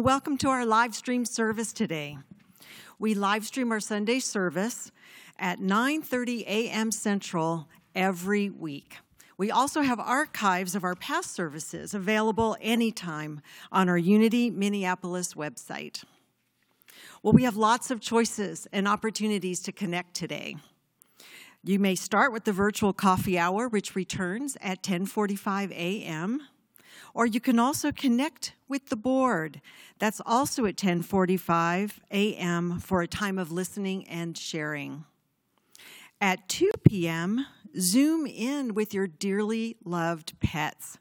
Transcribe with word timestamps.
and 0.00 0.06
welcome 0.06 0.38
to 0.38 0.48
our 0.48 0.64
live 0.64 0.94
stream 0.94 1.26
service 1.26 1.74
today. 1.74 2.16
We 2.98 3.12
live 3.12 3.44
stream 3.44 3.70
our 3.70 3.80
Sunday 3.80 4.18
service 4.18 4.90
at 5.38 5.58
9:30 5.58 6.46
a.m. 6.46 6.90
Central 6.90 7.68
every 7.94 8.48
week. 8.48 8.96
We 9.36 9.50
also 9.50 9.82
have 9.82 10.00
archives 10.00 10.74
of 10.74 10.84
our 10.84 10.94
past 10.94 11.34
services 11.34 11.92
available 11.92 12.56
anytime 12.62 13.42
on 13.70 13.90
our 13.90 13.98
Unity 13.98 14.48
Minneapolis 14.48 15.34
website. 15.34 16.02
Well, 17.22 17.34
we 17.34 17.42
have 17.42 17.58
lots 17.58 17.90
of 17.90 18.00
choices 18.00 18.66
and 18.72 18.88
opportunities 18.88 19.60
to 19.64 19.70
connect 19.70 20.14
today. 20.14 20.56
You 21.62 21.78
may 21.78 21.94
start 21.94 22.32
with 22.32 22.44
the 22.44 22.54
virtual 22.54 22.94
coffee 22.94 23.38
hour 23.38 23.68
which 23.68 23.94
returns 23.94 24.56
at 24.62 24.82
10:45 24.82 25.72
a.m. 25.72 26.40
Or 27.14 27.26
you 27.26 27.40
can 27.40 27.58
also 27.58 27.92
connect 27.92 28.54
with 28.68 28.86
the 28.86 28.96
board. 28.96 29.60
That's 30.00 30.20
also 30.24 30.64
at 30.64 30.76
10:45 30.76 32.00
a.m. 32.10 32.80
for 32.80 33.02
a 33.02 33.06
time 33.06 33.38
of 33.38 33.52
listening 33.52 34.08
and 34.08 34.36
sharing. 34.36 35.04
At 36.22 36.48
2 36.48 36.70
p.m., 36.88 37.46
zoom 37.78 38.26
in 38.26 38.74
with 38.74 38.94
your 38.94 39.06
dearly 39.06 39.76
loved 39.84 40.40
pets 40.40 40.98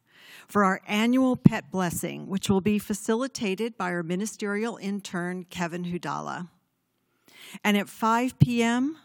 for 0.48 0.66
our 0.66 0.82
annual 0.86 1.38
pet 1.38 1.72
blessing, 1.72 2.28
which 2.28 2.50
will 2.50 2.62
be 2.62 2.78
facilitated 2.78 3.78
by 3.78 3.92
our 3.92 4.04
ministerial 4.04 4.76
intern, 4.78 5.46
Kevin 5.46 5.86
Hudala. 5.86 6.50
And 7.64 7.78
at 7.78 7.88
5 7.88 8.38
p.m., 8.38 8.98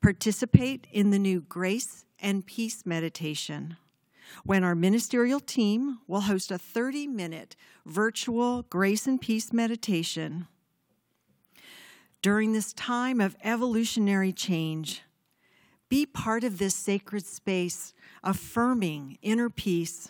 participate 0.00 0.86
in 0.92 1.10
the 1.10 1.18
new 1.18 1.40
Grace 1.40 2.04
and 2.20 2.46
Peace 2.46 2.86
meditation 2.86 3.76
when 4.44 4.64
our 4.64 4.74
ministerial 4.74 5.40
team 5.40 5.98
will 6.06 6.22
host 6.22 6.50
a 6.50 6.58
30 6.58 7.06
minute 7.06 7.56
virtual 7.86 8.62
grace 8.62 9.06
and 9.06 9.20
peace 9.20 9.52
meditation. 9.52 10.46
During 12.22 12.52
this 12.52 12.72
time 12.72 13.20
of 13.20 13.36
evolutionary 13.44 14.32
change, 14.32 15.02
be 15.88 16.06
part 16.06 16.42
of 16.42 16.58
this 16.58 16.74
sacred 16.74 17.26
space, 17.26 17.92
affirming 18.22 19.18
inner 19.22 19.50
peace 19.50 20.08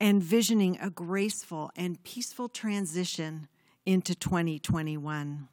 and 0.00 0.22
visioning 0.22 0.78
a 0.80 0.90
graceful 0.90 1.70
and 1.76 2.02
peaceful 2.02 2.48
transition 2.48 3.48
into 3.86 4.14
2021. 4.14 5.48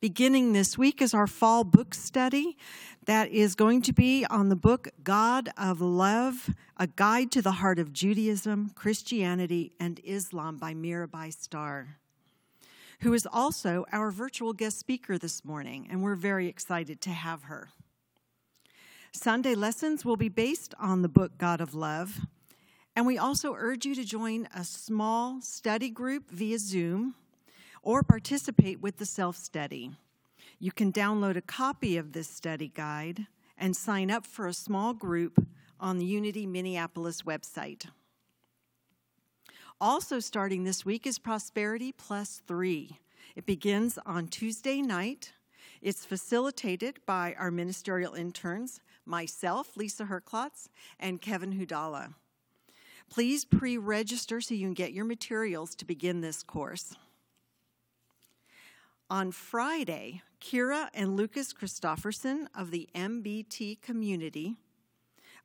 Beginning 0.00 0.52
this 0.52 0.78
week 0.78 1.02
is 1.02 1.14
our 1.14 1.26
fall 1.26 1.64
book 1.64 1.94
study 1.94 2.56
that 3.06 3.30
is 3.30 3.54
going 3.54 3.82
to 3.82 3.92
be 3.92 4.24
on 4.26 4.48
the 4.48 4.56
book 4.56 4.88
God 5.02 5.48
of 5.56 5.80
Love 5.80 6.50
A 6.76 6.86
Guide 6.86 7.30
to 7.32 7.42
the 7.42 7.52
Heart 7.52 7.78
of 7.78 7.92
Judaism, 7.92 8.70
Christianity, 8.74 9.72
and 9.80 10.00
Islam 10.04 10.56
by 10.56 10.74
Mirabai 10.74 11.32
Starr, 11.32 11.96
who 13.00 13.12
is 13.14 13.26
also 13.32 13.86
our 13.92 14.10
virtual 14.10 14.52
guest 14.52 14.78
speaker 14.78 15.18
this 15.18 15.44
morning, 15.44 15.86
and 15.90 16.02
we're 16.02 16.14
very 16.14 16.48
excited 16.48 17.00
to 17.00 17.10
have 17.10 17.44
her. 17.44 17.70
Sunday 19.12 19.54
lessons 19.54 20.04
will 20.04 20.16
be 20.16 20.28
based 20.28 20.74
on 20.78 21.02
the 21.02 21.08
book 21.08 21.38
God 21.38 21.60
of 21.60 21.74
Love, 21.74 22.20
and 22.94 23.06
we 23.06 23.16
also 23.16 23.54
urge 23.56 23.86
you 23.86 23.94
to 23.94 24.04
join 24.04 24.48
a 24.54 24.64
small 24.64 25.40
study 25.40 25.88
group 25.88 26.30
via 26.30 26.58
Zoom 26.58 27.14
or 27.82 28.02
participate 28.02 28.80
with 28.80 28.98
the 28.98 29.06
self 29.06 29.36
study. 29.36 29.92
You 30.58 30.72
can 30.72 30.92
download 30.92 31.36
a 31.36 31.42
copy 31.42 31.96
of 31.96 32.12
this 32.12 32.28
study 32.28 32.72
guide 32.74 33.26
and 33.56 33.76
sign 33.76 34.10
up 34.10 34.26
for 34.26 34.46
a 34.46 34.52
small 34.52 34.94
group 34.94 35.46
on 35.80 35.98
the 35.98 36.04
Unity 36.04 36.46
Minneapolis 36.46 37.22
website. 37.22 37.86
Also, 39.80 40.18
starting 40.18 40.64
this 40.64 40.84
week 40.84 41.06
is 41.06 41.18
Prosperity 41.18 41.92
Plus 41.92 42.42
Three. 42.46 42.98
It 43.36 43.46
begins 43.46 43.98
on 44.04 44.26
Tuesday 44.26 44.82
night. 44.82 45.32
It's 45.80 46.04
facilitated 46.04 46.98
by 47.06 47.36
our 47.38 47.52
ministerial 47.52 48.14
interns, 48.14 48.80
myself, 49.06 49.76
Lisa 49.76 50.06
Herklotz, 50.06 50.68
and 50.98 51.22
Kevin 51.22 51.52
Hudala. 51.52 52.14
Please 53.08 53.44
pre 53.44 53.78
register 53.78 54.40
so 54.40 54.54
you 54.54 54.66
can 54.66 54.74
get 54.74 54.92
your 54.92 55.04
materials 55.04 55.74
to 55.76 55.84
begin 55.84 56.20
this 56.20 56.42
course. 56.42 56.96
On 59.10 59.32
Friday, 59.32 60.20
Kira 60.38 60.90
and 60.92 61.16
Lucas 61.16 61.54
Christofferson 61.54 62.46
of 62.54 62.70
the 62.70 62.90
MBT 62.94 63.80
community, 63.80 64.56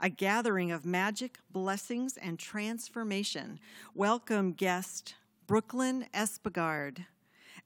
a 0.01 0.09
gathering 0.09 0.69
of 0.69 0.85
magic, 0.85 1.37
blessings, 1.49 2.17
and 2.17 2.37
transformation, 2.37 3.61
welcome 3.95 4.51
guest 4.51 5.15
Brooklyn 5.47 6.07
Espegard 6.13 7.05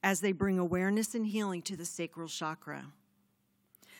as 0.04 0.20
they 0.20 0.34
bring 0.34 0.60
awareness 0.60 1.16
and 1.16 1.26
healing 1.26 1.64
to 1.64 1.76
the 1.76 1.84
sacral 1.84 2.28
chakra. 2.28 2.86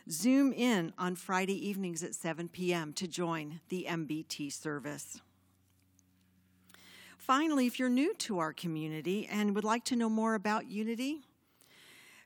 Zoom 0.08 0.54
in 0.54 0.94
on 1.00 1.16
Friday 1.16 1.68
evenings 1.68 2.04
at 2.04 2.14
7 2.14 2.48
p.m. 2.48 2.94
to 2.94 3.08
join 3.08 3.60
the 3.70 3.88
MBT 3.90 4.54
service. 4.54 5.20
Finally, 7.18 7.66
if 7.66 7.80
you're 7.80 7.90
new 7.90 8.14
to 8.14 8.38
our 8.38 8.54
community 8.54 9.28
and 9.32 9.56
would 9.56 9.64
like 9.64 9.84
to 9.86 9.96
know 9.96 10.10
more 10.10 10.36
about 10.36 10.70
Unity, 10.70 11.24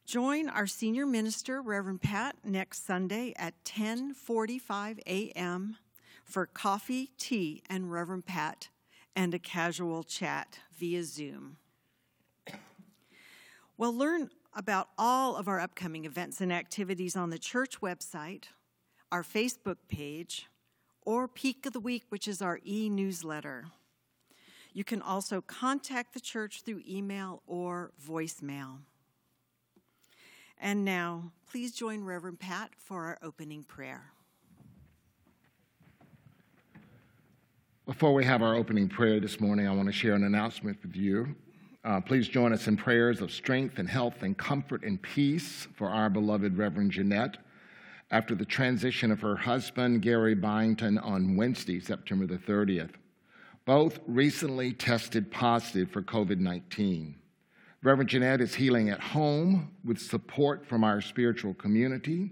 join 0.06 0.50
our 0.50 0.68
senior 0.68 1.06
minister, 1.06 1.62
Reverend 1.62 2.01
Pat, 2.01 2.36
next 2.44 2.86
Sunday 2.86 3.33
at 3.38 3.63
10:45 3.63 5.00
a.m. 5.06 5.77
for 6.24 6.45
coffee, 6.45 7.12
tea, 7.18 7.63
and 7.69 7.92
Reverend 7.92 8.25
Pat 8.25 8.69
and 9.15 9.33
a 9.33 9.39
casual 9.39 10.03
chat 10.03 10.59
via 10.77 11.03
Zoom. 11.03 11.57
Well, 13.77 13.94
learn 13.94 14.30
about 14.53 14.89
all 14.98 15.36
of 15.36 15.48
our 15.48 15.59
upcoming 15.59 16.06
events 16.06 16.42
and 16.42 16.51
activities 16.51 17.15
on 17.15 17.30
the 17.30 17.39
church 17.39 17.81
website, 17.81 18.45
our 19.12 19.24
Facebook 19.24 19.77
page, 19.88 20.48
or 21.03 21.27
Peak 21.27 21.65
of 21.65 21.74
the 21.74 21.80
Week, 21.80 22.03
which 22.09 22.27
is 22.27 22.42
our 22.42 22.59
e 22.65 22.89
newsletter. 22.89 23.65
You 24.74 24.83
can 24.83 25.01
also 25.01 25.42
contact 25.42 26.13
the 26.13 26.19
church 26.19 26.62
through 26.63 26.83
email 26.88 27.42
or 27.45 27.92
voicemail. 28.01 28.80
And 30.63 30.86
now, 30.86 31.31
please 31.50 31.72
join 31.72 32.04
Reverend 32.04 32.40
Pat 32.40 32.69
for 32.78 33.06
our 33.06 33.18
opening 33.24 33.63
prayer. 33.63 34.04
Before 37.88 38.13
we 38.13 38.24
have 38.25 38.44
our 38.44 38.56
opening 38.56 38.88
prayer 38.88 39.19
this 39.19 39.40
morning, 39.40 39.68
I 39.68 39.74
want 39.74 39.88
to 39.88 39.92
share 39.92 40.13
an 40.13 40.24
announcement 40.24 40.78
with 40.84 40.96
you. 40.96 41.36
Uh, 41.84 42.00
please 42.00 42.28
join 42.28 42.54
us 42.54 42.68
in 42.68 42.78
prayers 42.78 43.22
of 43.22 43.31
strength 43.31 43.80
and 43.80 43.90
health 43.90 44.22
and 44.22 44.38
comfort 44.38 44.84
and 44.84 45.02
peace 45.02 45.68
for 45.75 45.90
our 45.90 46.12
beloved 46.12 46.56
Reverend 46.56 46.92
Jeanette 46.92 47.38
after 48.12 48.36
the 48.36 48.46
transition 48.46 49.12
of 49.12 49.19
her 49.22 49.36
husband, 49.36 50.04
Gary 50.04 50.36
Byington, 50.36 51.00
on 51.00 51.36
Wednesday, 51.36 51.80
September 51.80 52.28
the 52.28 52.38
30th. 52.38 52.92
Both 53.66 54.00
recently 54.06 54.74
tested 54.74 55.31
positive 55.31 55.90
for 55.90 56.04
COVID 56.04 56.38
19. 56.38 57.16
Reverend 57.83 58.10
Jeanette 58.10 58.42
is 58.42 58.54
healing 58.54 58.89
at 58.89 59.00
home 59.00 59.72
with 59.83 60.00
support 60.00 60.68
from 60.68 60.83
our 60.83 61.01
spiritual 61.01 61.56
community. 61.56 62.30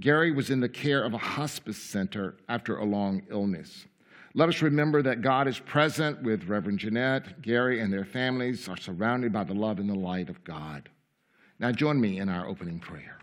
Gary 0.00 0.30
was 0.30 0.48
in 0.48 0.60
the 0.60 0.68
care 0.68 1.04
of 1.04 1.12
a 1.12 1.18
hospice 1.18 1.76
center 1.76 2.36
after 2.48 2.78
a 2.78 2.84
long 2.84 3.22
illness. 3.30 3.86
Let 4.34 4.48
us 4.48 4.62
remember 4.62 5.02
that 5.02 5.20
God 5.20 5.46
is 5.46 5.58
present 5.58 6.22
with 6.22 6.48
Reverend 6.48 6.78
Jeanette, 6.78 7.42
Gary, 7.42 7.80
and 7.80 7.92
their 7.92 8.04
families 8.04 8.66
are 8.68 8.76
surrounded 8.78 9.30
by 9.32 9.44
the 9.44 9.54
love 9.54 9.78
and 9.78 9.90
the 9.90 9.94
light 9.94 10.30
of 10.30 10.42
God. 10.44 10.88
Now, 11.58 11.72
join 11.72 12.00
me 12.00 12.18
in 12.18 12.28
our 12.30 12.46
opening 12.46 12.78
prayer. 12.78 13.18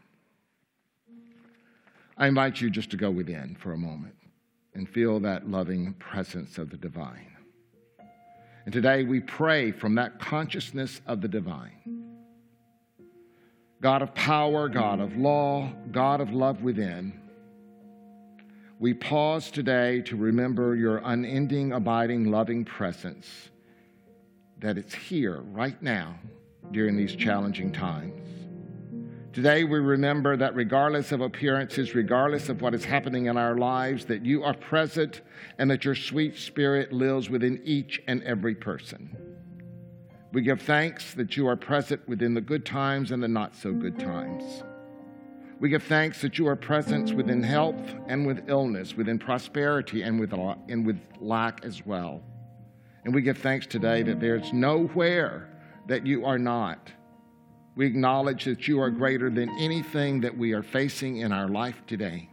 I 2.18 2.28
invite 2.28 2.62
you 2.62 2.70
just 2.70 2.92
to 2.92 2.98
go 2.98 3.10
within 3.10 3.56
for 3.60 3.74
a 3.74 3.78
moment 3.78 4.16
and 4.74 4.88
feel 4.88 5.20
that 5.22 5.50
loving 5.50 5.94
presence 5.94 6.58
of 6.58 6.70
the 6.70 6.78
divine. 6.78 7.35
And 8.66 8.74
today 8.74 9.04
we 9.04 9.20
pray 9.20 9.72
from 9.72 9.96
that 9.96 10.20
consciousness 10.20 11.00
of 11.06 11.22
the 11.22 11.28
divine. 11.28 11.72
God 13.80 14.02
of 14.02 14.16
power, 14.16 14.68
God 14.68 15.00
of 15.00 15.16
law, 15.16 15.72
God 15.92 16.20
of 16.20 16.34
love 16.34 16.64
within, 16.64 17.22
we 18.80 18.94
pause 18.94 19.52
today 19.52 20.02
to 20.02 20.18
remember 20.18 20.76
your 20.76 20.98
unending, 20.98 21.72
abiding, 21.72 22.32
loving 22.32 22.66
presence, 22.66 23.28
that 24.60 24.78
it's 24.78 24.94
here 24.94 25.42
right 25.52 25.82
now 25.82 26.20
during 26.72 26.98
these 26.98 27.16
challenging 27.16 27.72
times. 27.72 28.25
Today, 29.36 29.66
we 29.66 29.80
remember 29.80 30.38
that 30.38 30.56
regardless 30.56 31.12
of 31.12 31.20
appearances, 31.20 31.94
regardless 31.94 32.48
of 32.48 32.62
what 32.62 32.74
is 32.74 32.86
happening 32.86 33.26
in 33.26 33.36
our 33.36 33.58
lives, 33.58 34.06
that 34.06 34.26
you 34.26 34.46
are 34.46 34.54
present 34.54 35.24
and 35.58 35.70
that 35.70 35.84
your 35.84 35.94
sweet 35.94 36.38
spirit 36.38 36.94
lives 36.94 37.30
within 37.30 37.60
each 37.65 38.01
and 38.08 38.24
every 38.24 38.56
person. 38.56 39.13
We 40.32 40.42
give 40.42 40.62
thanks 40.62 41.13
that 41.15 41.36
you 41.36 41.50
are 41.50 41.58
present 41.58 42.08
within 42.08 42.34
the 42.34 42.39
good 42.39 42.65
times 42.65 43.12
and 43.12 43.22
the 43.22 43.27
not 43.27 43.58
so 43.58 43.74
good 43.74 44.00
times. 44.00 44.63
We 45.60 45.68
give 45.68 45.84
thanks 45.84 46.22
that 46.22 46.38
you 46.38 46.48
are 46.48 46.56
present 46.56 47.12
within 47.12 47.44
health 47.44 47.94
and 48.08 48.25
with 48.25 48.48
illness, 48.48 48.96
within 48.96 49.20
prosperity 49.20 50.04
and 50.04 50.18
with, 50.18 50.32
and 50.32 50.86
with 50.86 51.01
lack 51.20 51.65
as 51.65 51.86
well. 51.86 52.24
And 53.04 53.13
we 53.13 53.22
give 53.22 53.39
thanks 53.39 53.68
today 53.68 54.01
that 54.04 54.22
there's 54.22 54.54
nowhere 54.54 55.50
that 55.89 56.06
you 56.06 56.24
are 56.24 56.39
not 56.39 56.89
we 57.75 57.86
acknowledge 57.86 58.46
that 58.46 58.67
you 58.67 58.79
are 58.79 58.89
greater 58.89 59.29
than 59.29 59.50
anything 59.60 60.22
that 60.22 60.38
we 60.38 60.53
are 60.53 60.63
facing 60.63 61.17
in 61.17 61.32
our 61.32 61.50
life 61.50 61.82
today. 61.86 62.29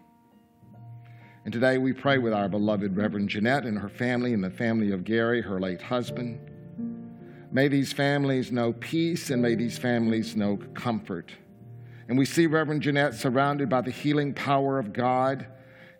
And 1.44 1.52
today 1.52 1.78
we 1.78 1.92
pray 1.92 2.18
with 2.18 2.32
our 2.32 2.48
beloved 2.48 2.96
Reverend 2.96 3.28
Jeanette 3.28 3.64
and 3.64 3.76
her 3.76 3.88
family 3.88 4.32
and 4.32 4.44
the 4.44 4.50
family 4.50 4.92
of 4.92 5.02
Gary, 5.02 5.42
her 5.42 5.58
late 5.58 5.82
husband. 5.82 6.38
May 7.50 7.66
these 7.66 7.92
families 7.92 8.52
know 8.52 8.72
peace 8.74 9.30
and 9.30 9.42
may 9.42 9.56
these 9.56 9.76
families 9.76 10.36
know 10.36 10.58
comfort. 10.74 11.32
And 12.08 12.16
we 12.16 12.24
see 12.24 12.46
Reverend 12.46 12.82
Jeanette 12.82 13.14
surrounded 13.14 13.68
by 13.68 13.80
the 13.80 13.90
healing 13.90 14.32
power 14.32 14.78
of 14.78 14.92
God, 14.92 15.46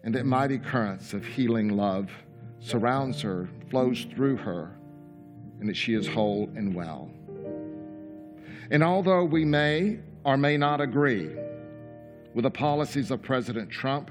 and 0.04 0.14
that 0.14 0.24
mighty 0.24 0.58
currents 0.58 1.12
of 1.12 1.24
healing 1.24 1.70
love 1.70 2.10
surrounds 2.60 3.20
her, 3.22 3.48
flows 3.70 4.06
through 4.14 4.36
her, 4.36 4.76
and 5.58 5.68
that 5.68 5.76
she 5.76 5.94
is 5.94 6.06
whole 6.06 6.48
and 6.54 6.74
well. 6.74 7.10
And 8.70 8.82
although 8.82 9.24
we 9.24 9.44
may 9.44 9.98
or 10.24 10.36
may 10.36 10.56
not 10.56 10.80
agree 10.80 11.30
with 12.34 12.44
the 12.44 12.50
policies 12.50 13.10
of 13.10 13.22
President 13.22 13.70
Trump, 13.70 14.10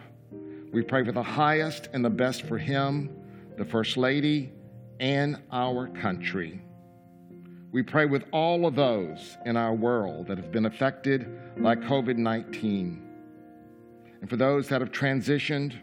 we 0.72 0.82
pray 0.82 1.04
for 1.04 1.12
the 1.12 1.24
highest 1.24 1.90
and 1.94 2.04
the 2.04 2.10
best 2.10 2.44
for 2.44 2.58
him, 2.58 3.10
the 3.58 3.66
First 3.66 3.98
Lady, 3.98 4.52
and 5.00 5.38
our 5.52 5.88
country. 5.88 6.62
We 7.72 7.82
pray 7.84 8.06
with 8.06 8.26
all 8.32 8.66
of 8.66 8.76
those 8.76 9.38
in 9.46 9.56
our 9.58 9.74
world 9.74 10.28
that 10.28 10.38
have 10.38 10.52
been 10.52 10.66
affected 10.66 11.28
by 11.62 11.76
COVID 11.76 12.18
19. 12.18 13.08
And 14.22 14.30
for 14.30 14.36
those 14.36 14.68
that 14.70 14.82
have 14.82 14.92
transitioned, 14.92 15.76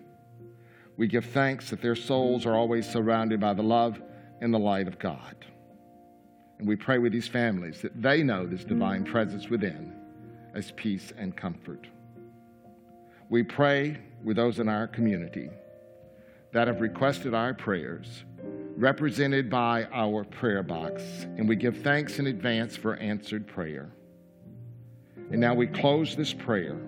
we 0.97 1.07
give 1.07 1.25
thanks 1.27 1.71
that 1.71 1.81
their 1.81 1.97
souls 1.97 2.45
are 2.45 2.55
always 2.55 2.89
surrounded 2.89 3.41
by 3.41 3.55
the 3.55 3.63
love 3.63 4.01
and 4.41 4.53
the 4.53 4.59
light 4.59 4.87
of 4.87 4.99
God. 4.99 5.35
And 6.59 6.67
we 6.67 6.77
pray 6.77 6.99
with 6.99 7.12
these 7.12 7.29
families 7.29 7.81
that 7.83 8.00
they 8.00 8.23
know 8.23 8.47
this 8.47 8.65
divine 8.65 9.05
presence 9.05 9.49
within 9.49 9.93
as 10.55 10.73
peace 10.73 11.12
and 11.17 11.37
comfort. 11.37 11.87
We 13.31 13.43
pray 13.43 13.99
with 14.25 14.37
those 14.37 14.59
in 14.59 14.69
our 14.69 14.87
community 14.87 15.50
that 16.53 16.67
have 16.67 16.81
requested 16.81 17.35
our 17.35 17.55
prayers, 17.55 18.25
represented 18.77 19.50
by 19.50 19.87
our 19.93 20.25
prayer 20.25 20.62
box, 20.62 21.03
and 21.37 21.49
we 21.49 21.55
give 21.55 21.79
thanks 21.79 22.19
in 22.19 22.27
advance 22.27 22.77
for 22.77 22.97
answered 22.97 23.47
prayer. 23.47 23.93
And 25.31 25.41
now 25.41 25.55
we 25.55 25.67
close 25.67 26.17
this 26.17 26.33
prayer 26.33 26.81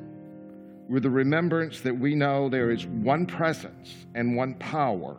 with 0.89 1.05
the 1.05 1.11
remembrance 1.11 1.83
that 1.83 1.97
we 1.97 2.15
know 2.17 2.49
there 2.49 2.71
is 2.71 2.87
one 2.87 3.27
presence 3.27 3.95
and 4.15 4.35
one 4.35 4.55
power 4.55 5.19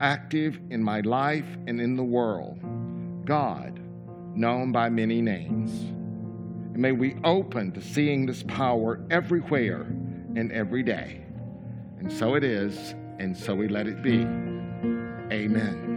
active 0.00 0.58
in 0.70 0.82
my 0.82 1.00
life 1.00 1.58
and 1.66 1.80
in 1.80 1.96
the 1.96 2.02
world 2.02 2.58
God 3.24 3.81
known 4.34 4.72
by 4.72 4.88
many 4.88 5.20
names. 5.20 5.70
And 6.72 6.78
may 6.78 6.92
we 6.92 7.16
open 7.24 7.72
to 7.72 7.80
seeing 7.80 8.26
this 8.26 8.42
power 8.42 9.04
everywhere 9.10 9.82
and 10.36 10.50
every 10.52 10.82
day. 10.82 11.24
And 11.98 12.10
so 12.10 12.34
it 12.34 12.44
is, 12.44 12.94
and 13.18 13.36
so 13.36 13.54
we 13.54 13.68
let 13.68 13.86
it 13.86 14.02
be. 14.02 14.20
Amen. 15.32 15.91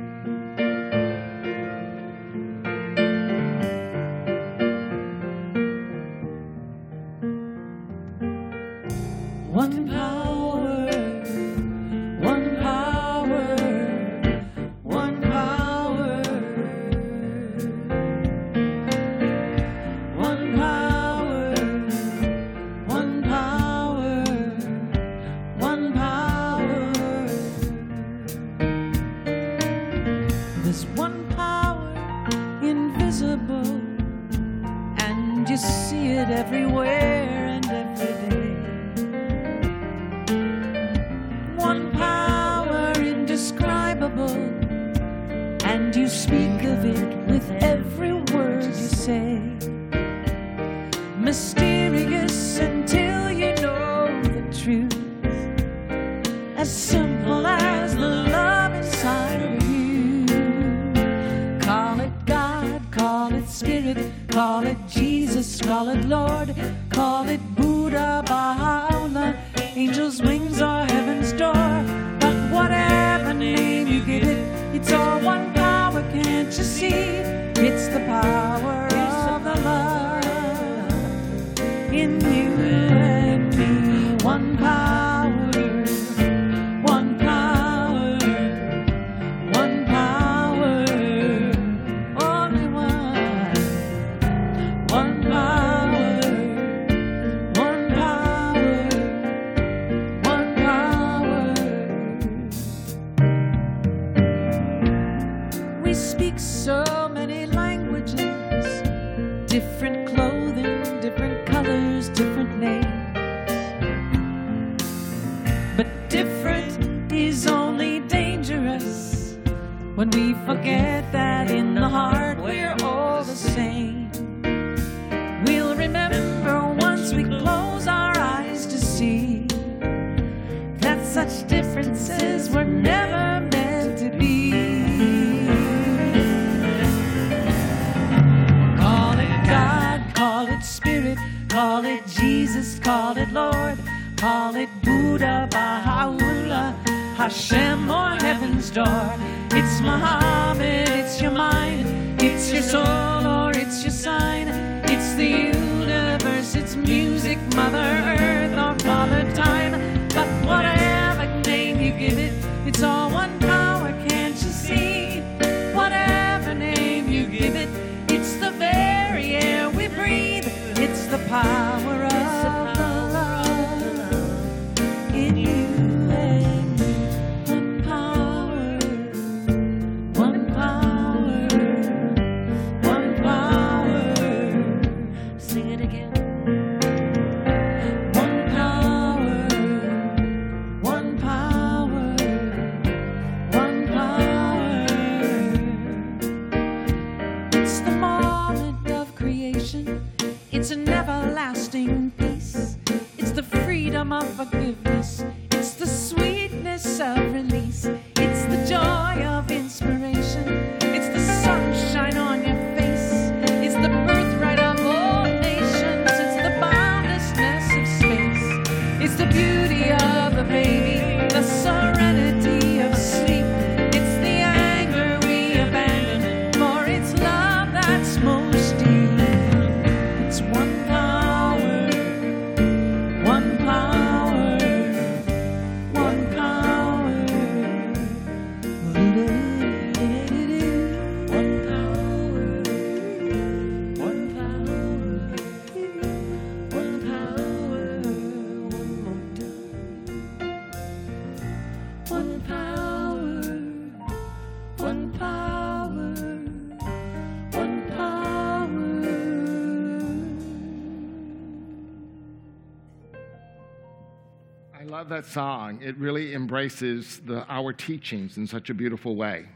Song. 265.26 265.80
It 265.82 265.98
really 265.98 266.34
embraces 266.34 267.20
the, 267.26 267.46
our 267.50 267.74
teachings 267.74 268.38
in 268.38 268.48
such 268.48 268.70
a 268.70 268.74
beautiful 268.74 269.16
way. 269.16 269.48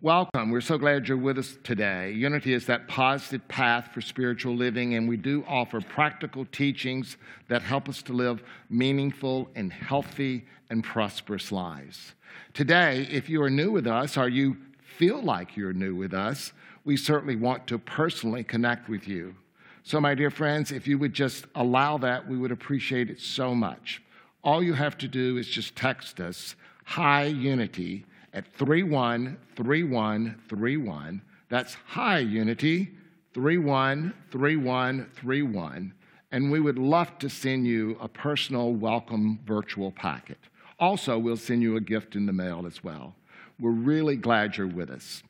Welcome. 0.00 0.52
We're 0.52 0.60
so 0.60 0.78
glad 0.78 1.08
you're 1.08 1.16
with 1.16 1.38
us 1.38 1.58
today. 1.64 2.12
Unity 2.12 2.52
is 2.52 2.66
that 2.66 2.86
positive 2.86 3.48
path 3.48 3.90
for 3.92 4.00
spiritual 4.00 4.54
living, 4.54 4.94
and 4.94 5.08
we 5.08 5.16
do 5.16 5.44
offer 5.48 5.80
practical 5.80 6.44
teachings 6.46 7.16
that 7.48 7.62
help 7.62 7.88
us 7.88 8.00
to 8.02 8.12
live 8.12 8.42
meaningful 8.70 9.48
and 9.56 9.72
healthy 9.72 10.44
and 10.70 10.84
prosperous 10.84 11.50
lives. 11.50 12.14
Today, 12.54 13.08
if 13.10 13.28
you 13.28 13.42
are 13.42 13.50
new 13.50 13.72
with 13.72 13.88
us 13.88 14.16
or 14.16 14.28
you 14.28 14.56
feel 14.78 15.20
like 15.20 15.56
you're 15.56 15.72
new 15.72 15.96
with 15.96 16.14
us, 16.14 16.52
we 16.84 16.96
certainly 16.96 17.36
want 17.36 17.66
to 17.66 17.78
personally 17.78 18.44
connect 18.44 18.88
with 18.88 19.08
you. 19.08 19.34
So, 19.82 20.00
my 20.00 20.14
dear 20.14 20.30
friends, 20.30 20.70
if 20.70 20.86
you 20.86 20.98
would 20.98 21.12
just 21.12 21.46
allow 21.54 21.98
that, 21.98 22.28
we 22.28 22.36
would 22.36 22.52
appreciate 22.52 23.10
it 23.10 23.20
so 23.20 23.54
much. 23.54 24.00
All 24.48 24.62
you 24.62 24.72
have 24.72 24.96
to 24.96 25.08
do 25.08 25.36
is 25.36 25.46
just 25.46 25.76
text 25.76 26.20
us, 26.20 26.56
Hi 26.86 27.24
Unity, 27.24 28.06
at 28.32 28.46
313131. 28.54 31.22
That's 31.50 31.76
Hi 31.88 32.20
Unity, 32.20 32.92
313131. 33.34 35.92
And 36.32 36.50
we 36.50 36.60
would 36.60 36.78
love 36.78 37.18
to 37.18 37.28
send 37.28 37.66
you 37.66 37.98
a 38.00 38.08
personal 38.08 38.72
welcome 38.72 39.38
virtual 39.44 39.92
packet. 39.92 40.38
Also, 40.80 41.18
we'll 41.18 41.36
send 41.36 41.60
you 41.60 41.76
a 41.76 41.82
gift 41.82 42.16
in 42.16 42.24
the 42.24 42.32
mail 42.32 42.64
as 42.66 42.82
well. 42.82 43.14
We're 43.60 43.72
really 43.72 44.16
glad 44.16 44.56
you're 44.56 44.66
with 44.66 44.88
us. 44.88 45.22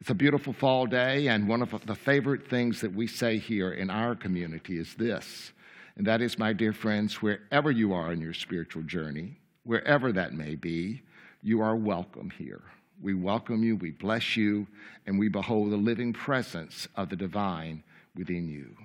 It's 0.00 0.08
a 0.08 0.14
beautiful 0.14 0.54
fall 0.54 0.86
day, 0.86 1.28
and 1.28 1.46
one 1.46 1.60
of 1.60 1.74
the 1.84 1.94
favorite 1.94 2.48
things 2.48 2.80
that 2.80 2.94
we 2.94 3.06
say 3.06 3.36
here 3.36 3.70
in 3.70 3.90
our 3.90 4.14
community 4.14 4.78
is 4.78 4.94
this, 4.94 5.52
and 5.96 6.06
that 6.06 6.22
is, 6.22 6.38
my 6.38 6.52
dear 6.52 6.72
friends, 6.72 7.20
wherever 7.20 7.70
you 7.70 7.92
are 7.92 8.12
in 8.12 8.20
your 8.20 8.34
spiritual 8.34 8.82
journey, 8.82 9.38
wherever 9.64 10.12
that 10.12 10.32
may 10.32 10.54
be, 10.54 11.02
you 11.42 11.60
are 11.60 11.76
welcome 11.76 12.30
here. 12.30 12.62
We 13.00 13.14
welcome 13.14 13.62
you, 13.62 13.76
we 13.76 13.90
bless 13.90 14.36
you, 14.36 14.66
and 15.06 15.18
we 15.18 15.28
behold 15.28 15.70
the 15.70 15.76
living 15.76 16.12
presence 16.12 16.86
of 16.96 17.08
the 17.08 17.16
divine 17.16 17.82
within 18.14 18.48
you. 18.48 18.76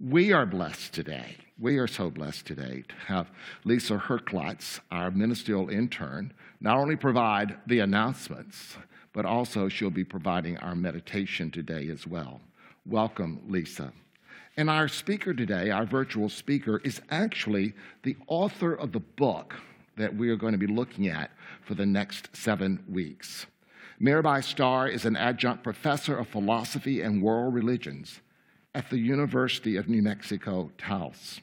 We 0.00 0.32
are 0.32 0.46
blessed 0.46 0.92
today. 0.92 1.38
We 1.58 1.78
are 1.78 1.88
so 1.88 2.10
blessed 2.10 2.46
today 2.46 2.84
to 2.88 2.94
have 3.06 3.30
Lisa 3.64 3.98
Herklotz, 3.98 4.78
our 4.92 5.10
ministerial 5.10 5.70
intern, 5.70 6.32
not 6.60 6.76
only 6.76 6.94
provide 6.94 7.56
the 7.66 7.80
announcements, 7.80 8.76
but 9.12 9.24
also 9.24 9.68
she'll 9.68 9.90
be 9.90 10.04
providing 10.04 10.56
our 10.58 10.76
meditation 10.76 11.50
today 11.50 11.88
as 11.88 12.06
well. 12.06 12.40
Welcome, 12.86 13.40
Lisa. 13.48 13.92
And 14.58 14.68
our 14.68 14.88
speaker 14.88 15.32
today, 15.32 15.70
our 15.70 15.86
virtual 15.86 16.28
speaker, 16.28 16.80
is 16.82 17.00
actually 17.12 17.74
the 18.02 18.16
author 18.26 18.74
of 18.74 18.90
the 18.90 18.98
book 18.98 19.54
that 19.96 20.16
we 20.16 20.30
are 20.30 20.36
going 20.36 20.50
to 20.50 20.58
be 20.58 20.66
looking 20.66 21.06
at 21.06 21.30
for 21.64 21.74
the 21.74 21.86
next 21.86 22.36
seven 22.36 22.82
weeks. 22.90 23.46
Mirabai 24.02 24.42
Starr 24.42 24.88
is 24.88 25.04
an 25.04 25.16
adjunct 25.16 25.62
professor 25.62 26.18
of 26.18 26.26
philosophy 26.26 27.02
and 27.02 27.22
world 27.22 27.54
religions 27.54 28.20
at 28.74 28.90
the 28.90 28.98
University 28.98 29.76
of 29.76 29.88
New 29.88 30.02
Mexico, 30.02 30.72
Taos. 30.76 31.40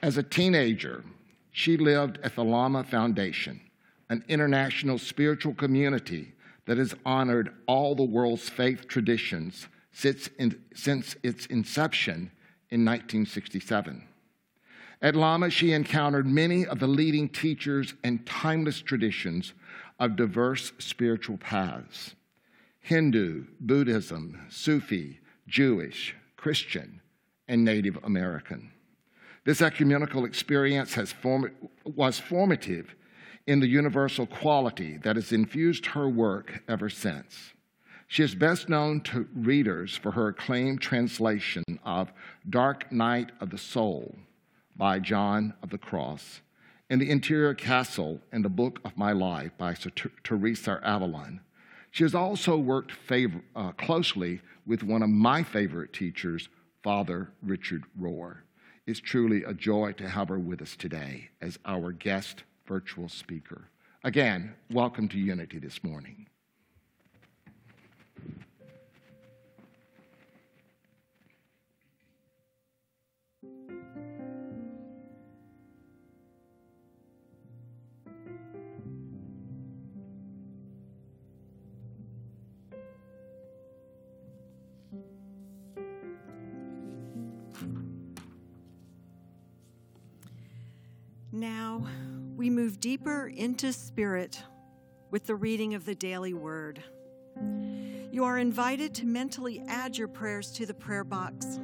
As 0.00 0.16
a 0.16 0.22
teenager, 0.22 1.02
she 1.50 1.76
lived 1.76 2.20
at 2.22 2.36
the 2.36 2.44
Lama 2.44 2.84
Foundation, 2.84 3.60
an 4.08 4.24
international 4.28 4.98
spiritual 4.98 5.54
community 5.54 6.32
that 6.66 6.78
has 6.78 6.94
honored 7.04 7.52
all 7.66 7.96
the 7.96 8.04
world's 8.04 8.48
faith 8.48 8.86
traditions 8.86 9.66
since, 9.90 10.28
in, 10.38 10.62
since 10.72 11.16
its 11.24 11.46
inception 11.46 12.30
in 12.70 12.84
1967. 12.84 14.06
At 15.02 15.14
Lama, 15.14 15.50
she 15.50 15.72
encountered 15.72 16.26
many 16.26 16.66
of 16.66 16.78
the 16.78 16.86
leading 16.86 17.28
teachers 17.28 17.94
and 18.02 18.24
timeless 18.26 18.80
traditions 18.80 19.52
of 19.98 20.16
diverse 20.16 20.72
spiritual 20.78 21.38
paths 21.38 22.14
Hindu, 22.80 23.46
Buddhism, 23.58 24.46
Sufi, 24.48 25.18
Jewish, 25.48 26.14
Christian, 26.36 27.00
and 27.48 27.64
Native 27.64 27.98
American. 28.04 28.70
This 29.44 29.60
ecumenical 29.60 30.24
experience 30.24 30.94
form- 31.12 31.52
was 31.84 32.18
formative 32.18 32.94
in 33.46 33.60
the 33.60 33.68
universal 33.68 34.26
quality 34.26 34.98
that 34.98 35.16
has 35.16 35.32
infused 35.32 35.86
her 35.86 36.08
work 36.08 36.62
ever 36.68 36.88
since. 36.88 37.52
She 38.08 38.22
is 38.22 38.34
best 38.36 38.68
known 38.68 39.00
to 39.02 39.28
readers 39.34 39.96
for 39.96 40.12
her 40.12 40.28
acclaimed 40.28 40.80
translation 40.80 41.64
of 41.84 42.12
Dark 42.48 42.92
Night 42.92 43.32
of 43.40 43.50
the 43.50 43.58
Soul 43.58 44.14
by 44.76 45.00
John 45.00 45.54
of 45.62 45.70
the 45.70 45.78
Cross 45.78 46.40
and 46.88 47.00
The 47.00 47.10
Interior 47.10 47.52
Castle 47.52 48.20
and 48.30 48.44
the 48.44 48.48
Book 48.48 48.80
of 48.84 48.96
My 48.96 49.10
Life 49.10 49.50
by 49.58 49.74
Sir 49.74 49.90
Teresa 50.22 50.74
of 50.74 51.02
Avila. 51.02 51.40
She 51.90 52.04
has 52.04 52.14
also 52.14 52.56
worked 52.56 52.92
uh, 53.56 53.72
closely 53.72 54.40
with 54.66 54.84
one 54.84 55.02
of 55.02 55.10
my 55.10 55.42
favorite 55.42 55.92
teachers, 55.92 56.48
Father 56.84 57.32
Richard 57.42 57.84
Rohr. 58.00 58.38
It's 58.86 59.00
truly 59.00 59.42
a 59.42 59.52
joy 59.52 59.92
to 59.92 60.08
have 60.08 60.28
her 60.28 60.38
with 60.38 60.62
us 60.62 60.76
today 60.76 61.30
as 61.40 61.58
our 61.64 61.90
guest 61.90 62.44
virtual 62.66 63.08
speaker. 63.08 63.68
Again, 64.04 64.54
welcome 64.70 65.08
to 65.08 65.18
Unity 65.18 65.58
this 65.58 65.82
morning. 65.82 66.28
Now 91.36 91.86
we 92.34 92.48
move 92.48 92.80
deeper 92.80 93.28
into 93.28 93.70
spirit 93.70 94.42
with 95.10 95.26
the 95.26 95.34
reading 95.34 95.74
of 95.74 95.84
the 95.84 95.94
daily 95.94 96.32
word. 96.32 96.82
You 98.10 98.24
are 98.24 98.38
invited 98.38 98.94
to 98.94 99.06
mentally 99.06 99.62
add 99.68 99.98
your 99.98 100.08
prayers 100.08 100.50
to 100.52 100.64
the 100.64 100.72
prayer 100.72 101.04
box 101.04 101.60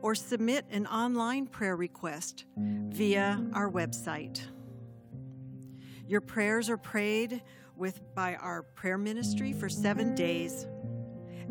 or 0.00 0.14
submit 0.14 0.64
an 0.70 0.86
online 0.86 1.46
prayer 1.46 1.76
request 1.76 2.46
via 2.56 3.44
our 3.52 3.70
website. 3.70 4.40
Your 6.06 6.22
prayers 6.22 6.70
are 6.70 6.78
prayed 6.78 7.42
with 7.76 8.00
by 8.14 8.36
our 8.36 8.62
prayer 8.62 8.96
ministry 8.96 9.52
for 9.52 9.68
7 9.68 10.14
days 10.14 10.66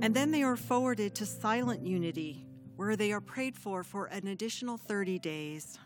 and 0.01 0.15
then 0.15 0.31
they 0.31 0.41
are 0.41 0.57
forwarded 0.57 1.13
to 1.13 1.27
Silent 1.27 1.85
Unity 1.85 2.47
where 2.75 2.95
they 2.95 3.11
are 3.11 3.21
prayed 3.21 3.55
for 3.55 3.83
for 3.83 4.07
an 4.07 4.25
additional 4.29 4.77
30 4.77 5.19
days. 5.19 5.77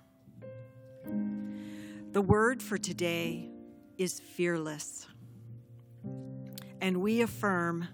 The 2.14 2.22
word 2.22 2.62
for 2.62 2.78
today 2.78 3.50
is 3.98 4.20
fearless. 4.20 5.08
And 6.80 7.02
we 7.02 7.24
affirm, 7.24 7.88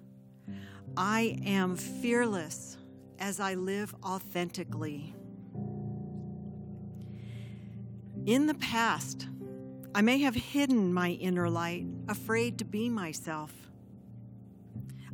I 0.98 1.40
am 1.46 1.78
fearless 1.78 2.78
as 3.18 3.40
I 3.40 3.54
live 3.54 3.96
authentically. 4.04 5.16
In 8.26 8.48
the 8.48 8.56
past, 8.56 9.30
I 9.96 10.02
may 10.02 10.18
have 10.18 10.36
hidden 10.36 10.94
my 10.94 11.12
inner 11.12 11.50
light, 11.50 11.86
afraid 12.10 12.58
to 12.58 12.66
be 12.66 12.90
myself. 12.90 13.54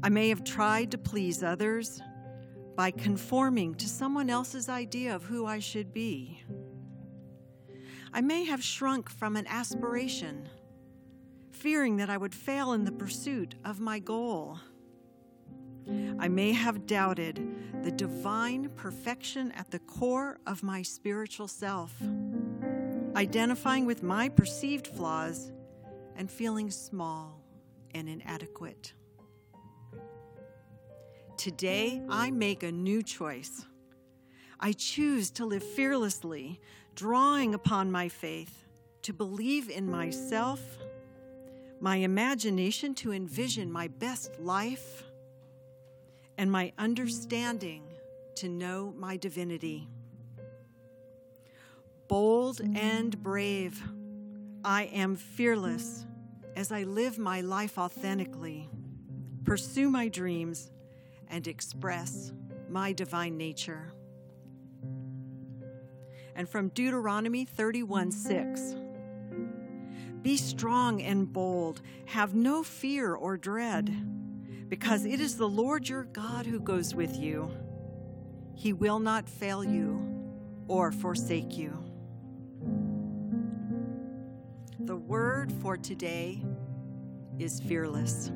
I 0.02 0.10
may 0.10 0.30
have 0.30 0.44
tried 0.44 0.90
to 0.94 0.98
please 0.98 1.44
others 1.44 2.02
by 2.76 2.90
conforming 2.90 3.76
to 3.76 3.88
someone 3.88 4.32
else's 4.32 4.68
idea 4.68 5.16
of 5.16 5.26
who 5.26 5.46
I 5.46 5.60
should 5.60 5.94
be. 5.94 6.44
I 8.16 8.22
may 8.22 8.46
have 8.46 8.64
shrunk 8.64 9.10
from 9.10 9.36
an 9.36 9.46
aspiration, 9.46 10.48
fearing 11.52 11.98
that 11.98 12.10
I 12.10 12.16
would 12.16 12.34
fail 12.34 12.72
in 12.72 12.86
the 12.86 12.92
pursuit 12.94 13.56
of 13.66 13.82
my 13.82 14.00
goal. 14.00 14.58
I 16.18 16.30
may 16.30 16.54
have 16.54 16.88
doubted 16.88 17.46
the 17.84 17.92
divine 17.92 18.70
perfection 18.78 19.52
at 19.52 19.70
the 19.70 19.80
core 19.80 20.40
of 20.48 20.64
my 20.64 20.82
spiritual 20.82 21.50
self, 21.50 21.94
identifying 23.18 23.86
with 23.86 24.02
my 24.02 24.30
perceived 24.30 24.88
flaws 24.88 25.52
and 26.16 26.32
feeling 26.32 26.72
small 26.72 27.44
and 27.94 28.08
inadequate. 28.08 28.94
Today, 31.36 32.02
I 32.08 32.32
make 32.32 32.64
a 32.64 32.72
new 32.72 33.04
choice. 33.04 33.66
I 34.58 34.72
choose 34.72 35.32
to 35.32 35.46
live 35.46 35.64
fearlessly, 35.64 36.62
drawing 36.96 37.54
upon 37.54 37.92
my 37.92 38.08
faith 38.08 38.66
to 39.02 39.12
believe 39.12 39.70
in 39.70 39.90
myself, 39.90 40.62
my 41.82 41.98
imagination 41.98 42.96
to 42.96 43.12
envision 43.12 43.70
my 43.70 43.88
best 43.88 44.40
life, 44.40 45.04
and 46.38 46.50
my 46.50 46.72
understanding 46.78 47.84
to 48.36 48.48
know 48.48 48.94
my 48.98 49.18
divinity. 49.18 49.90
Bold 52.08 52.62
and 52.76 53.22
brave, 53.22 53.82
I 54.64 54.84
am 54.84 55.16
fearless 55.16 56.06
as 56.56 56.72
I 56.72 56.84
live 56.84 57.18
my 57.18 57.42
life 57.42 57.78
authentically, 57.78 58.70
pursue 59.44 59.90
my 59.90 60.08
dreams, 60.08 60.72
and 61.30 61.48
express 61.48 62.32
my 62.70 62.94
divine 62.94 63.38
nature 63.38 63.92
and 66.36 66.48
from 66.48 66.70
Deuteronomy 66.70 67.46
31 67.46 68.12
6. 68.12 68.76
Be 70.22 70.38
strong 70.38 71.02
and 71.02 71.32
bold, 71.32 71.82
have 72.06 72.34
no 72.34 72.64
fear 72.64 73.14
or 73.14 73.38
dread, 73.38 73.96
because 74.70 75.06
it 75.06 75.20
is 75.20 75.38
the 75.38 75.48
Lord 75.48 75.88
your 75.88 76.04
God 76.04 76.46
who 76.46 76.60
goes 76.60 76.96
with 76.96 77.16
you. 77.16 77.50
He 78.56 78.74
will 78.74 79.00
not 79.00 79.30
fail 79.30 79.64
you 79.64 80.02
or 80.68 80.92
forsake 80.92 81.58
you. 81.58 81.84
The 84.80 84.96
word 84.96 85.52
for 85.62 85.78
today 85.78 86.44
is 87.38 87.60
fearless. 87.60 88.32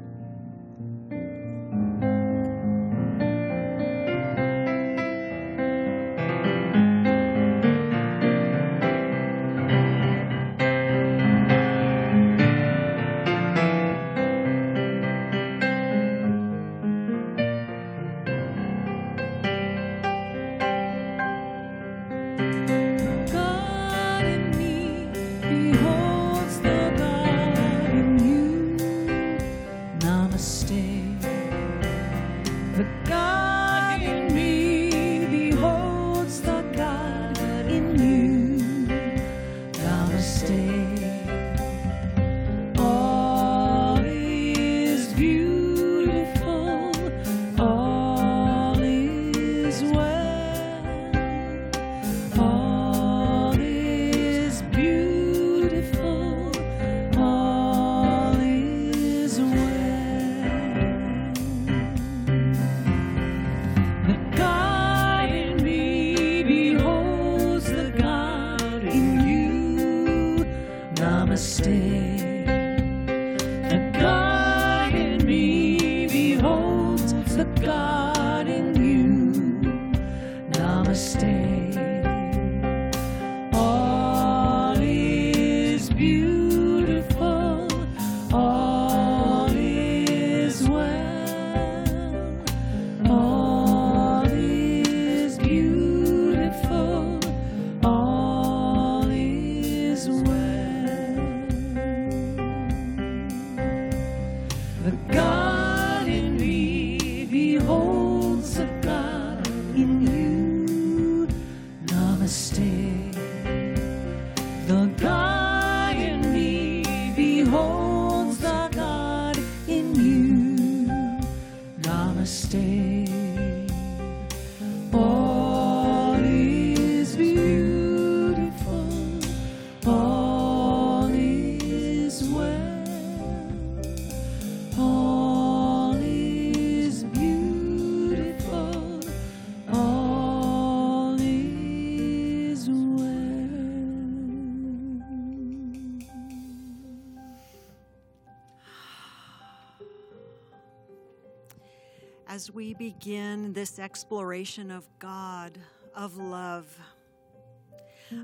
We 152.60 152.74
begin 152.74 153.54
this 153.54 153.80
exploration 153.80 154.70
of 154.70 154.86
God, 155.00 155.58
of 155.96 156.18
love, 156.18 156.68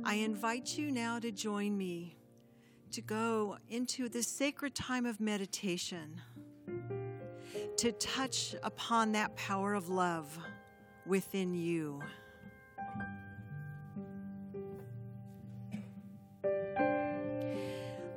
I 0.04 0.16
invite 0.16 0.78
you 0.78 0.92
now 0.92 1.20
to 1.20 1.32
join 1.32 1.78
me 1.78 2.18
to 2.92 3.00
go 3.02 3.56
into 3.70 4.10
this 4.10 4.28
sacred 4.28 4.76
time 4.76 5.06
of 5.06 5.22
meditation, 5.22 6.20
to 7.78 7.94
touch 7.94 8.54
upon 8.62 9.14
that 9.14 9.34
power 9.38 9.74
of 9.74 9.88
love 9.88 10.38
within 11.06 11.54
you. 11.54 12.02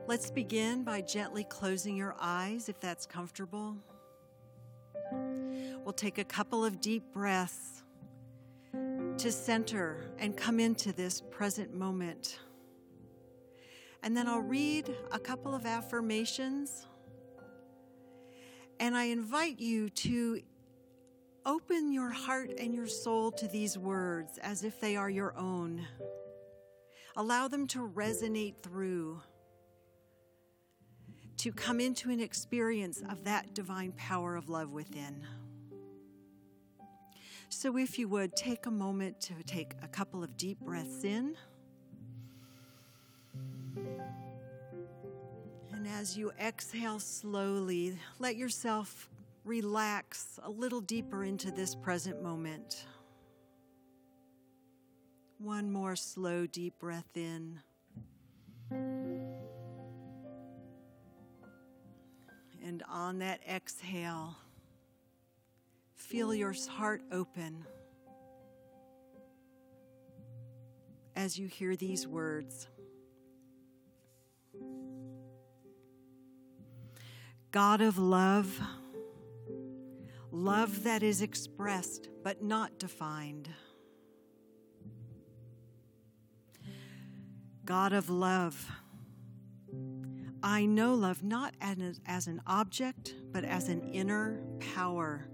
Let's 0.09 0.33
begin 0.33 0.83
by 0.83 1.01
gently 1.03 1.45
closing 1.45 1.97
your 1.97 2.17
eyes 2.19 2.69
if 2.69 2.81
that's 2.81 3.07
comfortable. 3.07 3.77
We'll 5.13 5.95
take 5.95 6.19
a 6.19 6.25
couple 6.25 6.65
of 6.65 6.81
deep 6.81 7.03
breaths 7.13 7.83
to 8.73 9.33
center 9.33 10.13
and 10.19 10.37
come 10.37 10.61
into 10.61 10.93
this 10.93 11.23
present 11.31 11.75
moment. 11.75 12.39
And 14.03 14.17
then 14.17 14.29
I'll 14.29 14.41
read 14.41 14.95
a 15.11 15.19
couple 15.19 15.55
of 15.55 15.67
affirmations. 15.67 16.87
And 18.79 18.97
I 18.97 19.05
invite 19.05 19.59
you 19.59 19.91
to 19.91 20.41
open 21.45 21.93
your 21.93 22.11
heart 22.11 22.51
and 22.59 22.75
your 22.75 22.87
soul 22.87 23.33
to 23.33 23.49
these 23.49 23.77
words 23.77 24.39
as 24.39 24.63
if 24.63 24.81
they 24.81 24.97
are 24.97 25.11
your 25.11 25.37
own. 25.37 25.87
Allow 27.17 27.49
them 27.49 27.67
to 27.69 27.89
resonate 27.89 28.59
through, 28.63 29.21
to 31.39 31.53
come 31.53 31.81
into 31.81 32.11
an 32.11 32.21
experience 32.21 33.03
of 33.09 33.25
that 33.25 33.55
divine 33.55 33.93
power 33.93 34.37
of 34.37 34.49
love 34.49 34.73
within. 34.73 35.25
So, 37.49 37.79
if 37.79 37.99
you 37.99 38.09
would, 38.09 38.37
take 38.37 38.67
a 38.67 38.71
moment 38.71 39.21
to 39.23 39.35
take 39.47 39.75
a 39.83 39.89
couple 39.89 40.23
of 40.23 40.37
deep 40.37 40.61
breaths 40.61 41.05
in. 41.05 41.37
And 45.73 45.87
as 45.87 46.17
you 46.17 46.33
exhale 46.41 46.99
slowly, 46.99 47.97
let 48.19 48.37
yourself 48.37 49.09
relax 49.45 50.39
a 50.43 50.51
little 50.51 50.81
deeper 50.81 51.25
into 51.25 51.51
this 51.51 51.75
present 51.75 52.23
moment. 52.23 52.85
One 55.39 55.71
more 55.71 55.97
slow, 55.97 56.47
deep 56.47 56.79
breath 56.79 57.17
in. 57.17 57.61
And 62.69 62.83
on 62.87 63.21
that 63.21 63.41
exhale, 63.49 64.37
feel 65.95 66.35
your 66.35 66.55
heart 66.69 67.01
open 67.11 67.65
as 71.17 71.39
you 71.39 71.47
hear 71.47 71.77
these 71.77 72.07
words. 72.07 72.69
God 77.53 77.81
of 77.81 77.97
love, 77.97 78.61
love 80.31 80.83
that 80.83 81.03
is 81.03 81.23
expressed 81.23 82.11
but 82.23 82.43
not 82.43 82.79
defined. 82.79 83.49
God 87.65 87.95
of 87.95 88.11
love, 88.11 88.71
I 90.43 90.67
know 90.67 90.95
love 90.95 91.23
not 91.23 91.55
as, 91.61 92.27
an 92.27 92.41
object, 92.47 93.15
but 93.33 93.45
as 93.45 93.69
an 93.69 93.83
inner 93.93 94.41
power. 94.75 95.29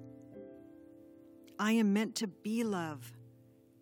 I 1.58 1.72
am 1.72 1.92
meant 1.92 2.14
to 2.16 2.26
be 2.26 2.64
love, 2.64 3.12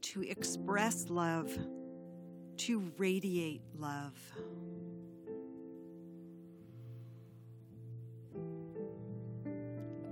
to 0.02 0.22
express 0.22 1.08
love, 1.08 1.56
to 2.58 2.92
radiate 2.98 3.62
love. 3.74 4.14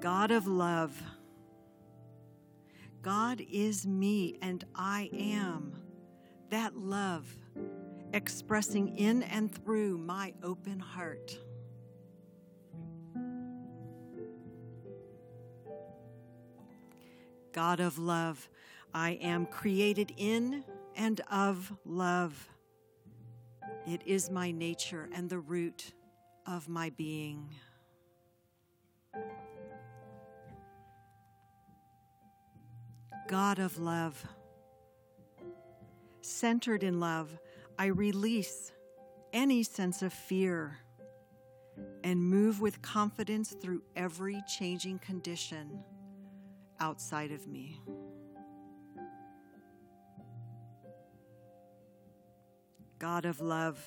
God 0.01 0.31
of 0.31 0.46
love, 0.46 1.03
God 3.03 3.42
is 3.51 3.87
me 3.87 4.38
and 4.40 4.64
I 4.75 5.11
am 5.12 5.75
that 6.51 6.77
love 6.77 7.27
expressing 8.12 8.96
in 8.96 9.23
and 9.25 9.53
through 9.53 9.99
my 9.99 10.35
open 10.42 10.79
heart. 10.79 11.38
God 17.53 17.81
of 17.81 17.99
love, 17.99 18.49
I 18.94 19.11
am 19.23 19.46
created 19.46 20.12
in 20.16 20.64
and 20.96 21.20
of 21.31 21.73
love. 21.85 22.49
It 23.87 24.03
is 24.07 24.31
my 24.31 24.51
nature 24.51 25.09
and 25.12 25.29
the 25.29 25.38
root 25.38 25.92
of 26.46 26.68
my 26.68 26.90
being. 26.90 27.51
God 33.29 33.59
of 33.61 33.79
love, 33.79 34.25
centered 36.20 36.83
in 36.83 36.99
love, 36.99 37.38
I 37.81 37.87
release 37.87 38.73
any 39.33 39.62
sense 39.62 40.03
of 40.03 40.12
fear 40.12 40.77
and 42.05 42.23
move 42.23 42.61
with 42.61 42.83
confidence 42.83 43.53
through 43.53 43.81
every 43.97 44.43
changing 44.47 44.99
condition 44.99 45.83
outside 46.79 47.33
of 47.33 47.47
me. 47.47 47.81
God 52.99 53.25
of 53.25 53.40
love, 53.40 53.81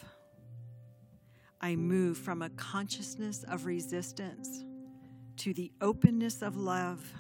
I 1.62 1.76
move 1.76 2.18
from 2.18 2.42
a 2.42 2.50
consciousness 2.50 3.44
of 3.44 3.68
resistance 3.68 4.66
to 5.38 5.54
the 5.54 5.72
openness 5.82 6.42
of 6.42 6.58
love, 6.58 7.14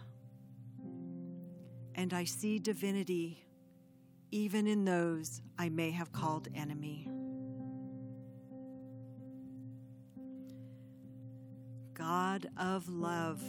and 1.93 2.15
I 2.15 2.23
see 2.23 2.57
divinity 2.57 3.45
even 4.33 4.65
in 4.65 4.83
those 4.83 5.43
I 5.59 5.69
may 5.69 5.91
have 5.91 6.11
called 6.11 6.47
enemy. 6.55 7.07
God 11.93 12.47
of 12.57 12.89
love. 12.89 13.43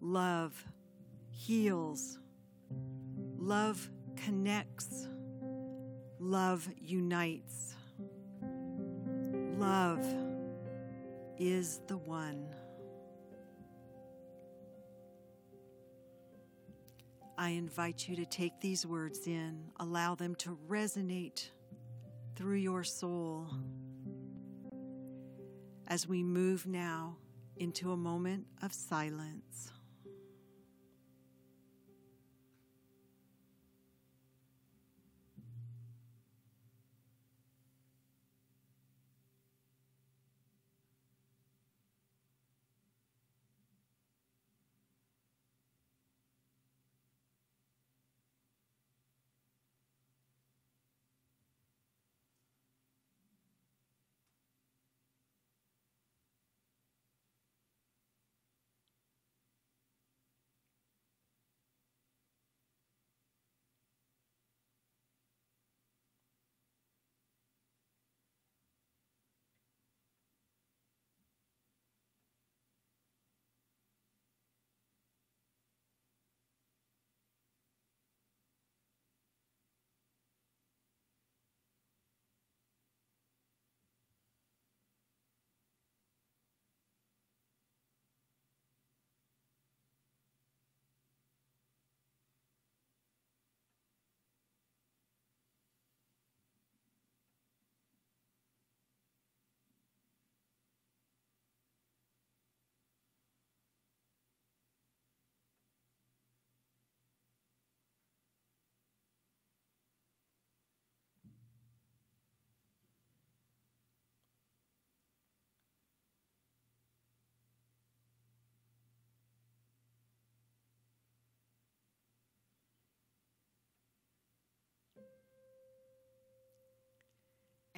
Love 0.00 0.64
heals. 1.30 2.18
Love 3.38 3.88
connects. 4.16 5.06
Love 6.18 6.68
unites. 6.76 7.76
love 9.56 10.04
is 11.38 11.80
the 11.86 11.96
one. 11.96 12.44
I 17.42 17.48
invite 17.48 18.08
you 18.08 18.14
to 18.14 18.24
take 18.24 18.60
these 18.60 18.86
words 18.86 19.26
in, 19.26 19.64
allow 19.80 20.14
them 20.14 20.36
to 20.36 20.56
resonate 20.68 21.50
through 22.36 22.58
your 22.58 22.84
soul 22.84 23.48
as 25.88 26.06
we 26.06 26.22
move 26.22 26.68
now 26.68 27.16
into 27.56 27.90
a 27.90 27.96
moment 27.96 28.46
of 28.62 28.72
silence. 28.72 29.71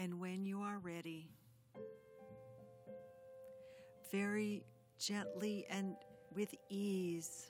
And 0.04 0.20
when 0.20 0.44
you 0.44 0.60
are 0.60 0.80
ready, 0.80 1.30
very 4.12 4.62
gently 4.98 5.64
and 5.70 5.96
with 6.34 6.54
ease, 6.68 7.46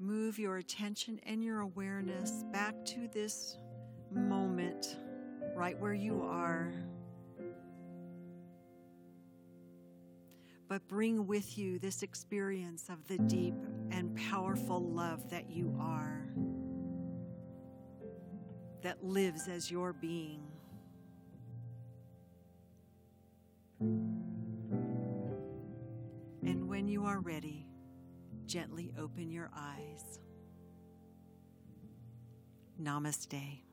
move 0.00 0.36
your 0.36 0.56
attention 0.56 1.20
and 1.26 1.44
your 1.44 1.60
awareness 1.60 2.42
back 2.52 2.74
to 2.86 3.06
this 3.14 3.56
moment 4.10 4.96
right 5.54 5.78
where 5.78 5.94
you 5.94 6.22
are. 6.22 6.72
But 10.68 10.88
bring 10.88 11.28
with 11.28 11.56
you 11.56 11.78
this 11.78 12.02
experience 12.02 12.88
of 12.88 13.06
the 13.06 13.18
deep 13.18 13.54
and 13.92 14.16
powerful 14.28 14.80
love 14.80 15.30
that 15.30 15.48
you 15.48 15.72
are 15.78 16.26
that 18.82 19.04
lives 19.04 19.48
as 19.48 19.70
your 19.70 19.92
being. 19.92 20.42
And 26.42 26.68
when 26.68 26.88
you 26.88 27.04
are 27.04 27.20
ready, 27.20 27.66
gently 28.46 28.92
open 28.98 29.30
your 29.30 29.50
eyes. 29.56 30.20
Namaste. 32.80 33.69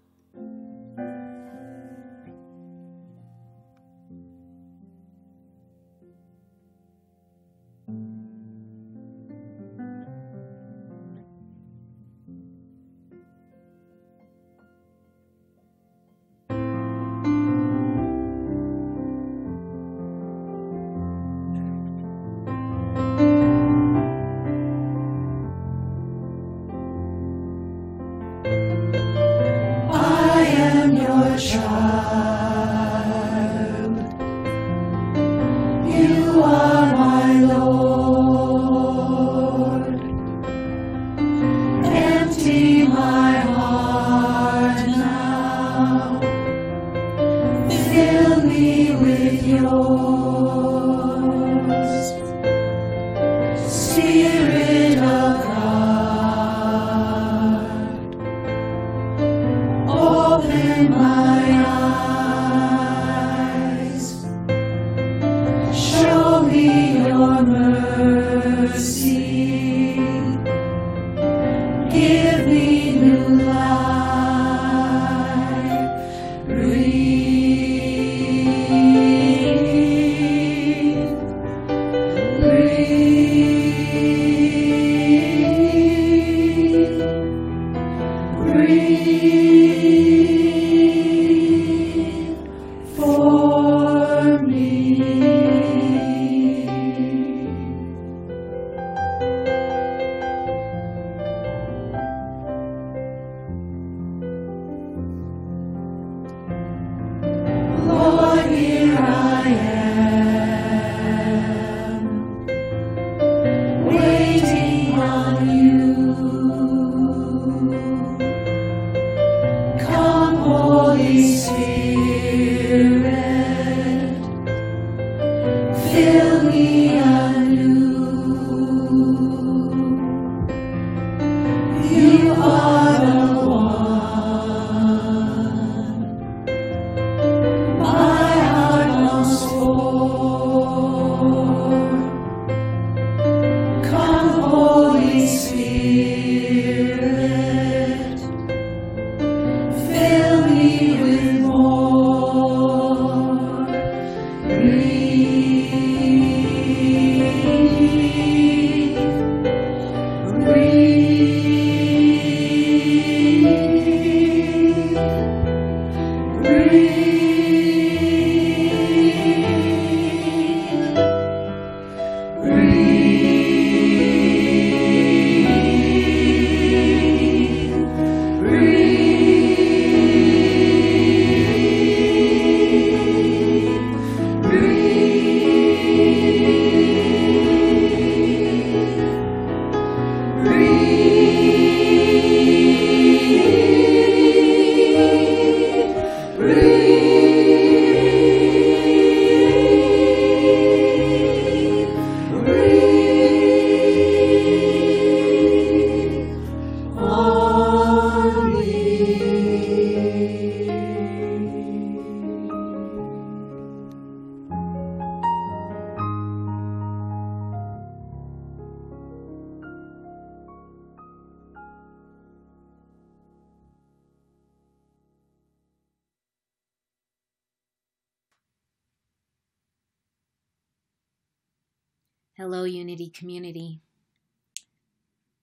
Hello, 232.49 232.63
Unity 232.63 233.09
community. 233.09 233.81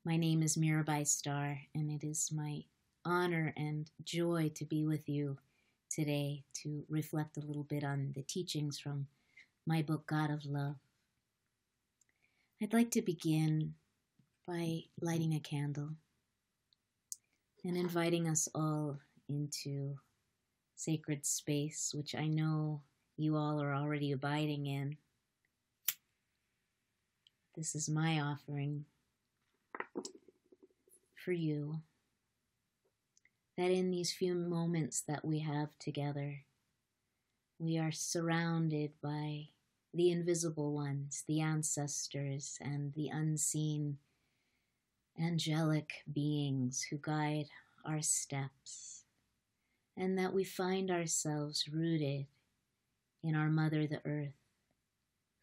My 0.07 0.17
name 0.17 0.43
is 0.43 0.57
Mirabai 0.57 1.07
Starr, 1.07 1.61
and 1.75 1.90
it 1.90 2.03
is 2.03 2.33
my 2.33 2.64
honor 3.05 3.53
and 3.59 3.90
joy 4.03 4.51
to 4.55 4.64
be 4.64 4.87
with 4.87 5.07
you 5.07 5.37
today 5.90 6.45
to 6.62 6.83
reflect 6.88 7.37
a 7.37 7.43
little 7.43 7.64
bit 7.64 7.85
on 7.85 8.14
the 8.17 8.23
teachings 8.23 8.79
from 8.79 9.07
my 9.67 9.83
book, 9.83 10.07
God 10.07 10.31
of 10.31 10.47
Love. 10.47 10.77
I'd 12.62 12.73
like 12.73 12.90
to 12.93 13.03
begin 13.03 13.75
by 14.49 14.85
lighting 14.99 15.35
a 15.35 15.40
candle 15.40 15.90
and 17.67 17.77
inviting 17.77 18.27
us 18.27 18.49
all 18.55 18.99
into 19.29 19.99
sacred 20.75 21.27
space, 21.27 21.93
which 21.95 22.14
I 22.14 22.29
know 22.29 22.81
you 23.19 23.37
all 23.37 23.61
are 23.61 23.75
already 23.75 24.11
abiding 24.11 24.64
in 24.64 24.97
this 27.57 27.75
is 27.75 27.88
my 27.88 28.21
offering 28.21 28.85
for 31.14 31.33
you. 31.33 31.81
That 33.57 33.71
in 33.71 33.90
these 33.90 34.12
few 34.12 34.35
moments 34.35 35.03
that 35.03 35.25
we 35.25 35.38
have 35.40 35.69
together, 35.79 36.40
we 37.61 37.79
are 37.79 37.93
surrounded 37.93 38.90
by 39.01 39.49
the 39.93 40.11
invisible 40.11 40.73
ones, 40.73 41.23
the 41.29 41.40
ancestors, 41.40 42.59
and 42.61 42.93
the 42.95 43.09
unseen 43.09 43.99
angelic 45.21 46.02
beings 46.13 46.85
who 46.90 46.98
guide 47.00 47.46
our 47.85 48.02
steps, 48.02 49.05
and 49.96 50.19
that 50.19 50.35
we 50.35 50.42
find 50.42 50.90
ourselves 50.90 51.69
rooted 51.69 52.27
in 53.23 53.37
our 53.37 53.48
Mother 53.48 53.87
the 53.87 54.00
Earth 54.05 54.44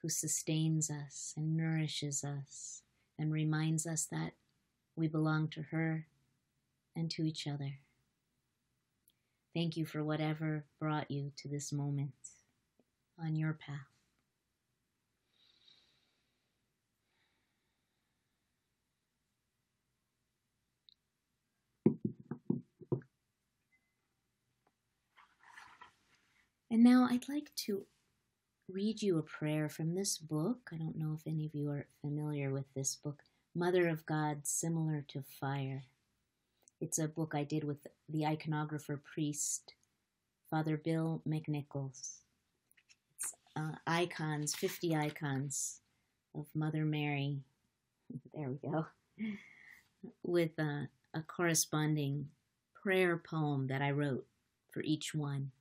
who 0.02 0.10
sustains 0.10 0.90
us 0.90 1.34
and 1.38 1.56
nourishes 1.56 2.24
us 2.24 2.82
and 3.20 3.32
reminds 3.32 3.86
us 3.86 4.06
that 4.12 4.34
we 4.96 5.08
belong 5.08 5.48
to 5.50 5.62
her 5.72 6.08
and 6.96 7.10
to 7.12 7.24
each 7.24 7.48
other. 7.48 7.80
Thank 9.54 9.78
you 9.78 9.86
for 9.86 10.04
whatever 10.04 10.66
brought 10.80 11.12
you 11.12 11.32
to 11.38 11.48
this 11.48 11.72
moment 11.72 12.12
on 13.20 13.36
your 13.36 13.54
path. 13.54 13.92
And 26.72 26.86
now 26.86 27.06
I'd 27.12 27.28
like 27.28 27.54
to 27.66 27.86
read 28.74 29.02
you 29.02 29.18
a 29.18 29.24
prayer 29.24 29.68
from 29.68 29.96
this 29.96 30.18
book. 30.18 30.70
I 30.72 30.78
don't 30.78 30.98
know 30.98 31.14
if 31.18 31.28
any 31.28 31.46
of 31.46 31.56
you 31.56 31.70
are 31.72 31.88
familiar 32.02 32.52
with 32.52 32.66
this 32.74 32.96
book, 32.96 33.24
Mother 33.54 33.88
of 33.88 34.06
God, 34.06 34.42
Similar 34.44 35.04
to 35.10 35.24
Fire. 35.40 35.84
It's 36.80 36.98
a 36.98 37.08
book 37.08 37.34
I 37.36 37.44
did 37.44 37.64
with 37.64 37.86
the 38.08 38.22
iconographer 38.22 39.00
priest, 39.04 39.74
Father 40.50 40.78
Bill 40.78 41.22
McNichols. 41.28 42.20
It's 43.16 43.34
uh, 43.56 43.74
icons, 43.86 44.56
50 44.56 44.96
icons 44.96 45.80
of 46.36 46.48
Mother 46.56 46.86
Mary. 46.86 47.40
There 48.34 48.50
we 48.50 48.70
go. 48.70 48.86
With 50.24 50.52
uh, 50.60 50.88
a 51.14 51.22
corresponding 51.28 52.28
prayer 52.84 53.16
poem 53.16 53.68
that 53.68 53.82
I 53.82 53.92
wrote 53.92 54.26
for 54.70 54.82
each 54.82 55.16
one. 55.16 55.52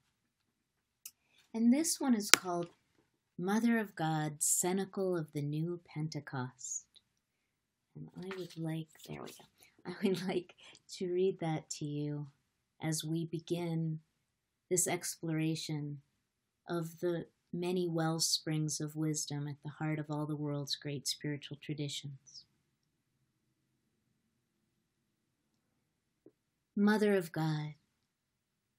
And 1.54 1.72
this 1.72 2.00
one 2.00 2.14
is 2.14 2.28
called 2.28 2.66
Mother 3.40 3.78
of 3.78 3.96
God, 3.96 4.40
Cenacle 4.40 5.16
of 5.16 5.32
the 5.32 5.40
New 5.40 5.80
Pentecost. 5.86 6.84
And 7.96 8.10
I 8.22 8.36
would 8.36 8.58
like, 8.58 8.88
there 9.08 9.22
we 9.22 9.28
go. 9.28 9.44
I 9.86 9.94
would 10.06 10.28
like 10.28 10.54
to 10.96 11.10
read 11.10 11.40
that 11.40 11.70
to 11.70 11.86
you 11.86 12.26
as 12.82 13.02
we 13.02 13.24
begin 13.24 14.00
this 14.68 14.86
exploration 14.86 16.02
of 16.68 17.00
the 17.00 17.28
many 17.50 17.88
well 17.88 18.20
springs 18.20 18.78
of 18.78 18.94
wisdom 18.94 19.48
at 19.48 19.56
the 19.64 19.70
heart 19.70 19.98
of 19.98 20.10
all 20.10 20.26
the 20.26 20.36
world's 20.36 20.76
great 20.76 21.08
spiritual 21.08 21.56
traditions. 21.62 22.44
Mother 26.76 27.14
of 27.14 27.32
God, 27.32 27.72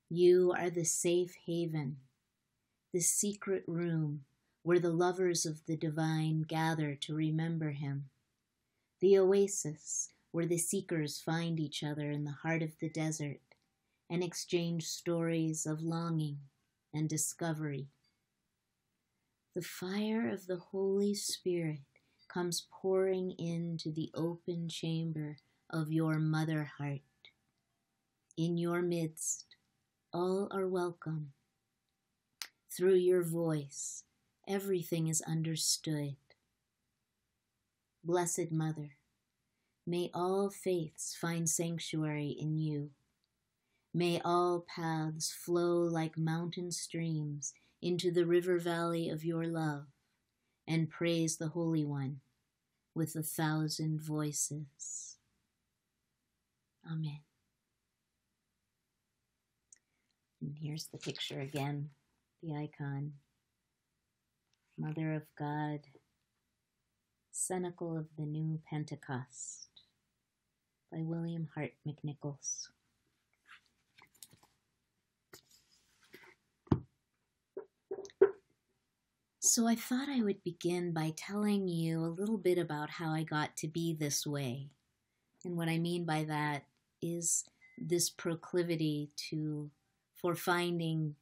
you 0.08 0.54
are 0.56 0.70
the 0.70 0.86
safe 0.86 1.34
haven, 1.48 1.98
the 2.94 3.02
secret 3.02 3.64
room 3.66 4.22
where 4.64 4.80
the 4.80 4.92
lovers 4.92 5.46
of 5.46 5.66
the 5.66 5.76
divine 5.76 6.44
gather 6.44 6.96
to 6.96 7.16
remember 7.16 7.72
him. 7.72 8.10
The 9.00 9.18
oasis, 9.18 10.10
where 10.32 10.46
the 10.46 10.58
seekers 10.58 11.20
find 11.20 11.60
each 11.60 11.84
other 11.84 12.12
in 12.12 12.24
the 12.24 12.32
heart 12.44 12.62
of 12.62 12.78
the 12.80 12.90
desert 12.90 13.40
and 14.10 14.24
exchange 14.24 14.86
stories 14.88 15.66
of 15.66 15.82
longing 15.82 16.38
and 16.94 17.10
discovery. 17.10 17.88
The 19.56 19.62
fire 19.62 20.30
of 20.30 20.48
the 20.48 20.58
Holy 20.58 21.14
Spirit 21.14 21.80
comes 22.32 22.68
pouring 22.72 23.32
into 23.32 23.92
the 23.92 24.12
open 24.14 24.70
chamber 24.70 25.38
of 25.70 25.92
your 25.92 26.20
mother 26.20 26.70
heart. 26.78 27.02
In 28.38 28.58
your 28.58 28.82
midst, 28.82 29.56
all 30.14 30.48
are 30.52 30.68
welcome. 30.68 31.34
Through 32.70 32.96
your 32.96 33.24
voice, 33.24 34.04
everything 34.48 35.08
is 35.08 35.22
understood. 35.22 36.16
Blessed 38.04 38.52
Mother, 38.52 38.92
may 39.86 40.10
all 40.14 40.50
faiths 40.50 41.16
find 41.16 41.48
sanctuary 41.48 42.36
in 42.40 42.58
you. 42.58 42.92
May 43.94 44.22
all 44.24 44.66
paths 44.74 45.32
flow 45.32 45.80
like 45.82 46.18
mountain 46.18 46.72
streams 46.72 47.54
into 47.82 48.12
the 48.12 48.26
river 48.26 48.58
valley 48.58 49.10
of 49.10 49.26
your 49.26 49.46
love 49.46 49.86
and 50.68 50.90
praise 50.90 51.38
the 51.38 51.50
Holy 51.50 51.84
One 51.84 52.22
with 52.96 53.16
a 53.16 53.24
thousand 53.24 54.02
voices. 54.02 55.18
Amen. 56.90 57.20
And 60.42 60.56
here's 60.60 60.88
the 60.88 60.98
picture 60.98 61.40
again, 61.40 61.90
the 62.42 62.56
icon. 62.56 63.14
Mother 64.82 65.14
of 65.14 65.22
God, 65.38 65.82
Cenacle 67.32 67.96
of 67.96 68.08
the 68.18 68.26
New 68.26 68.60
Pentecost 68.68 69.68
by 70.92 70.98
William 71.04 71.48
Hart 71.54 71.74
McNichols. 71.88 72.70
So 79.40 79.68
I 79.68 79.76
thought 79.76 80.10
I 80.10 80.24
would 80.24 80.44
begin 80.44 80.94
by 80.94 81.14
telling 81.16 81.68
you 81.68 82.00
a 82.00 82.16
little 82.18 82.40
bit 82.40 82.58
about 82.58 82.90
how 82.90 83.12
I 83.12 83.22
got 83.22 83.56
to 83.58 83.68
be 83.68 83.94
this 83.94 84.26
way. 84.26 84.72
And 85.46 85.56
what 85.56 85.70
I 85.70 85.78
mean 85.78 86.06
by 86.06 86.24
that 86.24 86.64
is 87.04 87.44
this 87.78 88.10
proclivity 88.10 89.12
to 89.30 89.70
for 90.16 90.34
finding 90.34 91.16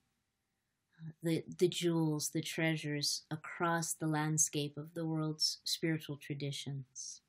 the, 1.23 1.43
the 1.59 1.67
jewels, 1.67 2.29
the 2.29 2.41
treasures 2.41 3.23
across 3.31 3.93
the 3.93 4.07
landscape 4.07 4.77
of 4.77 4.93
the 4.93 5.05
world's 5.05 5.59
spiritual 5.63 6.17
traditions. 6.17 7.21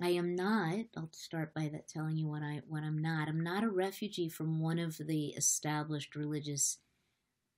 I 0.00 0.10
am 0.10 0.36
not, 0.36 0.86
I'll 0.96 1.10
start 1.12 1.52
by 1.54 1.68
that 1.72 1.88
telling 1.88 2.16
you 2.16 2.28
what 2.28 2.42
I 2.42 2.62
what 2.68 2.84
I'm 2.84 2.98
not. 2.98 3.28
I'm 3.28 3.42
not 3.42 3.64
a 3.64 3.68
refugee 3.68 4.28
from 4.28 4.60
one 4.60 4.78
of 4.78 4.96
the 4.96 5.28
established 5.30 6.14
religious 6.14 6.78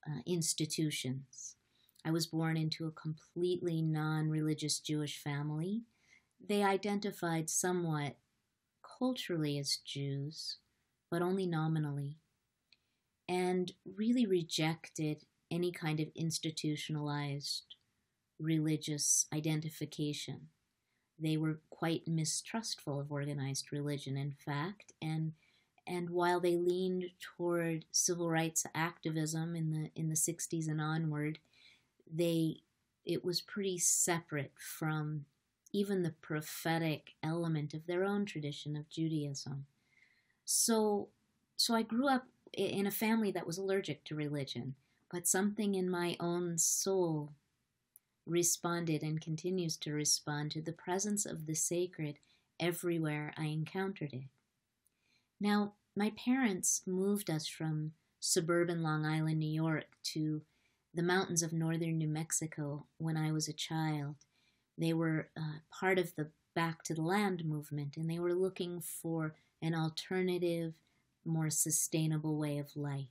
uh, 0.07 0.21
institutions. 0.27 1.57
I 2.03 2.11
was 2.11 2.27
born 2.27 2.57
into 2.57 2.87
a 2.87 2.93
completely 2.93 3.83
non-religious 3.83 4.81
Jewish 4.81 5.19
family. 5.23 5.83
They 6.43 6.63
identified 6.63 7.51
somewhat 7.51 8.17
culturally 8.99 9.59
as 9.59 9.77
Jews, 9.77 10.57
but 11.11 11.21
only 11.21 11.47
nominally, 11.47 12.17
and 13.31 13.73
really 13.97 14.27
rejected 14.27 15.25
any 15.53 15.71
kind 15.71 16.01
of 16.01 16.09
institutionalized 16.17 17.77
religious 18.41 19.27
identification. 19.33 20.49
They 21.17 21.37
were 21.37 21.61
quite 21.71 22.09
mistrustful 22.09 22.99
of 22.99 23.13
organized 23.13 23.73
religion, 23.73 24.17
in 24.17 24.33
fact, 24.33 24.93
and 25.01 25.33
and 25.87 26.11
while 26.11 26.41
they 26.41 26.57
leaned 26.57 27.05
toward 27.21 27.85
civil 27.93 28.29
rights 28.29 28.67
activism 28.75 29.55
in 29.55 29.71
the 29.71 29.91
in 29.95 30.09
the 30.09 30.17
60s 30.17 30.69
and 30.69 30.81
onward, 30.81 31.39
they 32.13 32.63
it 33.05 33.25
was 33.25 33.41
pretty 33.41 33.79
separate 33.79 34.53
from 34.57 35.25
even 35.73 36.03
the 36.03 36.15
prophetic 36.21 37.13
element 37.23 37.75
of 37.75 37.87
their 37.87 38.05
own 38.05 38.25
tradition 38.25 38.75
of 38.75 38.91
Judaism. 38.91 39.67
So 40.45 41.11
so 41.57 41.75
I 41.75 41.83
grew 41.83 42.09
up 42.09 42.27
in 42.53 42.87
a 42.87 42.91
family 42.91 43.31
that 43.33 43.47
was 43.47 43.59
allergic 43.59 44.05
to 44.05 44.15
religion, 44.15 44.75
but 45.11 45.27
something 45.27 45.75
in 45.75 45.91
my 45.91 46.17
own 46.21 46.59
soul 46.59 47.33
responded 48.27 49.03
and 49.03 49.21
continues 49.21 49.77
to 49.77 49.93
respond 49.93 50.51
to 50.53 50.63
the 50.63 50.73
presence 50.73 51.27
of 51.27 51.47
the 51.47 51.55
sacred 51.55 52.19
everywhere 52.59 53.33
I 53.37 53.47
encountered 53.47 54.13
it. 54.13 54.29
Now, 55.41 55.73
my 55.97 56.11
parents 56.11 56.83
moved 56.87 57.31
us 57.31 57.47
from 57.47 57.93
suburban 58.21 58.83
Long 58.83 59.05
Island, 59.05 59.39
New 59.39 59.51
York 59.51 59.87
to 60.05 60.43
the 60.95 61.03
mountains 61.03 61.43
of 61.43 61.53
northern 61.53 61.99
New 61.99 62.09
Mexico 62.09 62.87
when 62.99 63.17
I 63.17 63.33
was 63.33 63.49
a 63.49 63.53
child. 63.53 64.17
They 64.77 64.93
were 64.93 65.29
uh, 65.37 65.61
part 65.73 65.99
of 65.99 66.15
the 66.17 66.29
Back 66.55 66.83
to 66.85 66.95
the 66.95 67.03
Land 67.03 67.45
movement, 67.45 67.97
and 67.97 68.11
they 68.11 68.19
were 68.19 68.35
looking 68.35 68.81
for 68.81 69.35
an 69.63 69.75
alternative, 69.75 70.75
more 71.25 71.51
sustainable 71.51 72.39
way 72.39 72.59
of 72.59 72.77
life, 72.77 73.09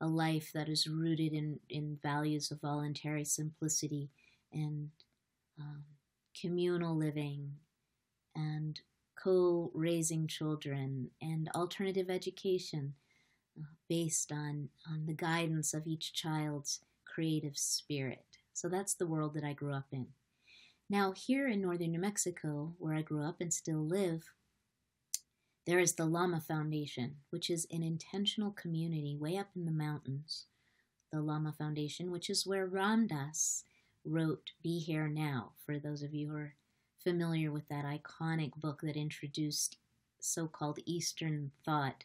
a 0.00 0.06
life 0.06 0.50
that 0.52 0.68
is 0.68 0.86
rooted 0.86 1.32
in, 1.32 1.60
in 1.68 1.98
values 2.02 2.50
of 2.50 2.60
voluntary 2.60 3.24
simplicity 3.24 4.10
and 4.52 4.90
um, 5.60 5.84
communal 6.40 6.96
living 6.96 7.52
and 8.34 8.80
co 9.16 9.70
raising 9.74 10.26
children 10.26 11.10
and 11.22 11.48
alternative 11.54 12.10
education 12.10 12.94
uh, 13.58 13.64
based 13.88 14.32
on, 14.32 14.68
on 14.90 15.06
the 15.06 15.14
guidance 15.14 15.74
of 15.74 15.86
each 15.86 16.12
child's 16.12 16.80
creative 17.04 17.56
spirit. 17.56 18.24
So 18.52 18.68
that's 18.68 18.94
the 18.94 19.06
world 19.06 19.34
that 19.34 19.44
I 19.44 19.52
grew 19.52 19.72
up 19.72 19.86
in. 19.92 20.06
Now, 20.90 21.12
here 21.12 21.48
in 21.48 21.62
northern 21.62 21.92
New 21.92 21.98
Mexico, 21.98 22.74
where 22.78 22.94
I 22.94 23.02
grew 23.02 23.24
up 23.24 23.40
and 23.40 23.52
still 23.52 23.86
live, 23.86 24.32
there 25.66 25.78
is 25.78 25.94
the 25.94 26.04
Lama 26.04 26.40
Foundation, 26.40 27.16
which 27.30 27.48
is 27.48 27.66
an 27.70 27.82
intentional 27.82 28.50
community 28.50 29.16
way 29.16 29.38
up 29.38 29.48
in 29.56 29.64
the 29.64 29.72
mountains. 29.72 30.44
The 31.10 31.22
Lama 31.22 31.54
Foundation, 31.56 32.10
which 32.10 32.28
is 32.28 32.46
where 32.46 32.66
Ram 32.66 33.06
Dass 33.06 33.64
wrote 34.04 34.50
Be 34.62 34.78
Here 34.78 35.08
Now, 35.08 35.52
for 35.64 35.78
those 35.78 36.02
of 36.02 36.12
you 36.12 36.28
who 36.28 36.36
are 36.36 36.54
familiar 37.02 37.50
with 37.50 37.68
that 37.68 37.84
iconic 37.84 38.54
book 38.56 38.82
that 38.82 38.96
introduced 38.96 39.78
so 40.20 40.46
called 40.46 40.80
Eastern 40.84 41.50
thought 41.64 42.04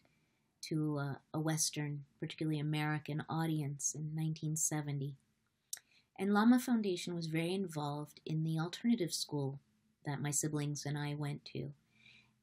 to 0.62 0.97
a, 0.97 1.20
a 1.34 1.39
Western, 1.39 2.03
particularly 2.20 2.60
American 2.60 3.24
audience 3.30 3.93
in 3.93 4.03
1970. 4.16 5.16
And 6.18 6.34
Lama 6.34 6.60
Foundation 6.60 7.16
was 7.16 7.28
very 7.28 7.53
involved 7.53 8.20
in 8.26 8.43
the 8.43 8.60
alternative 8.60 9.14
school 9.14 9.60
that 10.05 10.22
my 10.22 10.32
siblings 10.32 10.86
and 10.86 10.97
I 10.97 11.14
went 11.14 11.45
to. 11.53 11.72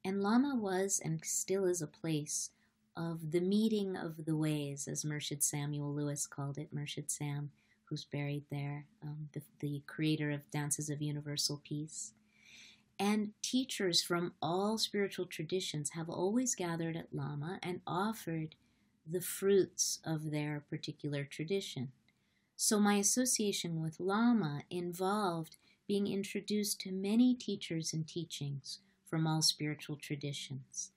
And 0.07 0.23
Lama 0.23 0.55
was 0.55 1.01
and 1.03 1.19
still 1.25 1.65
is 1.65 1.81
a 1.81 1.85
place 1.85 2.51
of 2.95 3.31
the 3.33 3.41
meeting 3.41 3.97
of 3.97 4.23
the 4.23 4.37
ways, 4.37 4.87
as 4.87 5.03
Murshid 5.03 5.43
Samuel 5.43 5.93
Lewis 5.93 6.25
called 6.25 6.57
it, 6.57 6.73
Murshid 6.73 7.11
Sam, 7.11 7.51
who's 7.83 8.05
buried 8.05 8.45
there, 8.49 8.85
um, 9.03 9.27
the, 9.33 9.41
the 9.59 9.81
creator 9.85 10.31
of 10.31 10.49
Dances 10.49 10.89
of 10.89 11.01
Universal 11.01 11.61
Peace. 11.65 12.13
And 12.97 13.33
teachers 13.41 14.01
from 14.01 14.31
all 14.41 14.77
spiritual 14.77 15.25
traditions 15.25 15.89
have 15.89 16.09
always 16.09 16.55
gathered 16.55 16.95
at 16.95 17.13
Lama 17.13 17.59
and 17.61 17.81
offered 17.85 18.55
the 19.05 19.19
fruits 19.19 19.99
of 20.05 20.31
their 20.31 20.63
particular 20.69 21.25
tradition. 21.25 21.91
So 22.55 22.79
my 22.79 22.93
association 22.93 23.81
with 23.81 23.99
Lama 23.99 24.61
involved 24.69 25.57
being 25.85 26.07
introduced 26.07 26.79
to 26.79 26.93
many 26.93 27.35
teachers 27.35 27.91
and 27.91 28.07
teachings 28.07 28.79
from 29.09 29.25
all 29.27 29.41
spiritual 29.41 29.95
traditions 29.95 30.91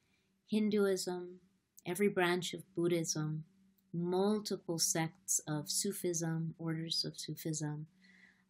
Hinduism, 0.48 1.38
every 1.86 2.08
branch 2.08 2.54
of 2.54 2.74
Buddhism, 2.74 3.44
multiple 3.92 4.80
sects 4.80 5.40
of 5.46 5.70
Sufism, 5.70 6.54
orders 6.58 7.04
of 7.04 7.16
Sufism, 7.16 7.86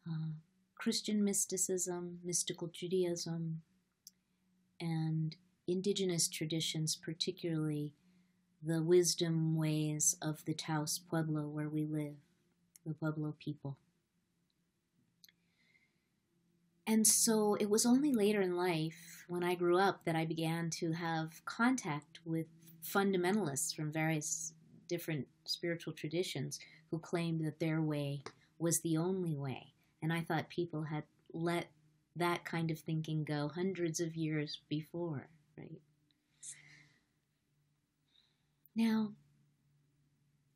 uh, 0.08 0.32
Christian 0.74 1.22
mysticism, 1.22 2.20
mystical 2.24 2.68
Judaism, 2.68 3.60
and 4.80 5.36
indigenous 5.66 6.26
traditions, 6.26 6.96
particularly 6.96 7.92
the 8.62 8.82
wisdom 8.82 9.56
ways 9.56 10.16
of 10.22 10.44
the 10.46 10.54
Taos 10.54 10.98
Pueblo 10.98 11.48
where 11.48 11.68
we 11.68 11.84
live, 11.84 12.16
the 12.86 12.94
Pueblo 12.94 13.34
people. 13.38 13.76
And 16.86 17.06
so 17.06 17.54
it 17.54 17.70
was 17.70 17.86
only 17.86 18.12
later 18.12 18.40
in 18.40 18.56
life, 18.56 19.24
when 19.28 19.44
I 19.44 19.54
grew 19.54 19.78
up, 19.78 20.04
that 20.04 20.16
I 20.16 20.24
began 20.24 20.70
to 20.70 20.92
have 20.92 21.44
contact 21.44 22.18
with 22.24 22.46
fundamentalists 22.82 23.74
from 23.74 23.92
various 23.92 24.54
different 24.88 25.28
spiritual 25.44 25.92
traditions 25.92 26.58
who 26.90 26.98
claimed 26.98 27.44
that 27.46 27.60
their 27.60 27.80
way 27.80 28.22
was 28.58 28.80
the 28.80 28.96
only 28.96 29.36
way. 29.36 29.74
And 30.02 30.12
I 30.12 30.22
thought 30.22 30.48
people 30.48 30.84
had 30.84 31.04
let 31.32 31.66
that 32.16 32.44
kind 32.44 32.70
of 32.70 32.78
thinking 32.78 33.22
go 33.24 33.48
hundreds 33.54 34.00
of 34.00 34.16
years 34.16 34.60
before, 34.68 35.28
right? 35.56 35.80
Now, 38.74 39.12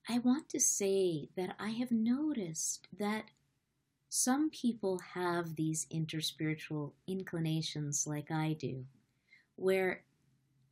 I 0.09 0.19
want 0.19 0.49
to 0.51 0.61
say 0.61 1.29
that 1.37 1.55
I 1.59 1.71
have 1.71 1.91
noticed 1.91 2.89
that 2.99 3.25
some 4.17 4.49
people 4.49 5.01
have 5.15 5.57
these 5.57 5.89
interspiritual 5.93 6.93
inclinations 7.09 8.07
like 8.07 8.31
I 8.31 8.53
do, 8.53 8.85
where 9.57 10.05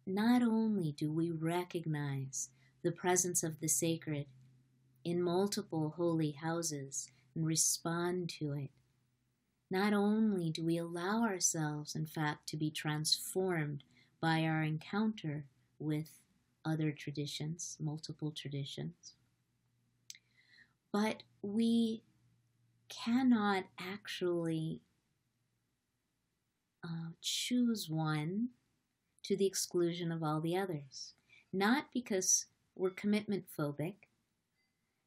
not 0.07 0.43
only 0.43 0.93
do 0.93 1.11
we 1.11 1.33
recognize 1.33 2.51
the 2.85 2.93
presence 2.93 3.43
of 3.43 3.59
the 3.59 3.67
sacred 3.67 4.27
in 5.05 5.21
multiple 5.21 5.93
holy 5.97 6.31
houses 6.31 7.11
and 7.35 7.45
respond 7.45 8.31
to 8.39 8.53
it. 8.53 8.71
Not 9.73 9.93
only 9.93 10.49
do 10.49 10.65
we 10.65 10.79
allow 10.79 11.25
ourselves, 11.25 11.97
in 11.97 12.07
fact, 12.07 12.49
to 12.51 12.57
be 12.57 12.71
transformed 12.71 13.83
by 14.21 14.45
our 14.45 14.63
encounter 14.63 15.47
with 15.81 16.21
other 16.65 16.93
traditions, 16.93 17.77
multiple 17.81 18.31
traditions, 18.31 19.15
but 20.93 21.25
we 21.43 22.05
cannot 22.93 23.65
actually 23.79 24.81
uh, 26.85 27.11
choose 27.21 27.89
one 27.89 28.49
to 29.23 29.37
the 29.37 29.47
exclusion 29.47 30.13
of 30.13 30.23
all 30.23 30.41
the 30.41 30.57
others. 30.57 31.15
Not 31.53 31.87
because 31.93 32.47
we're 32.75 32.91
commitment 32.91 33.45
phobic, 33.59 33.95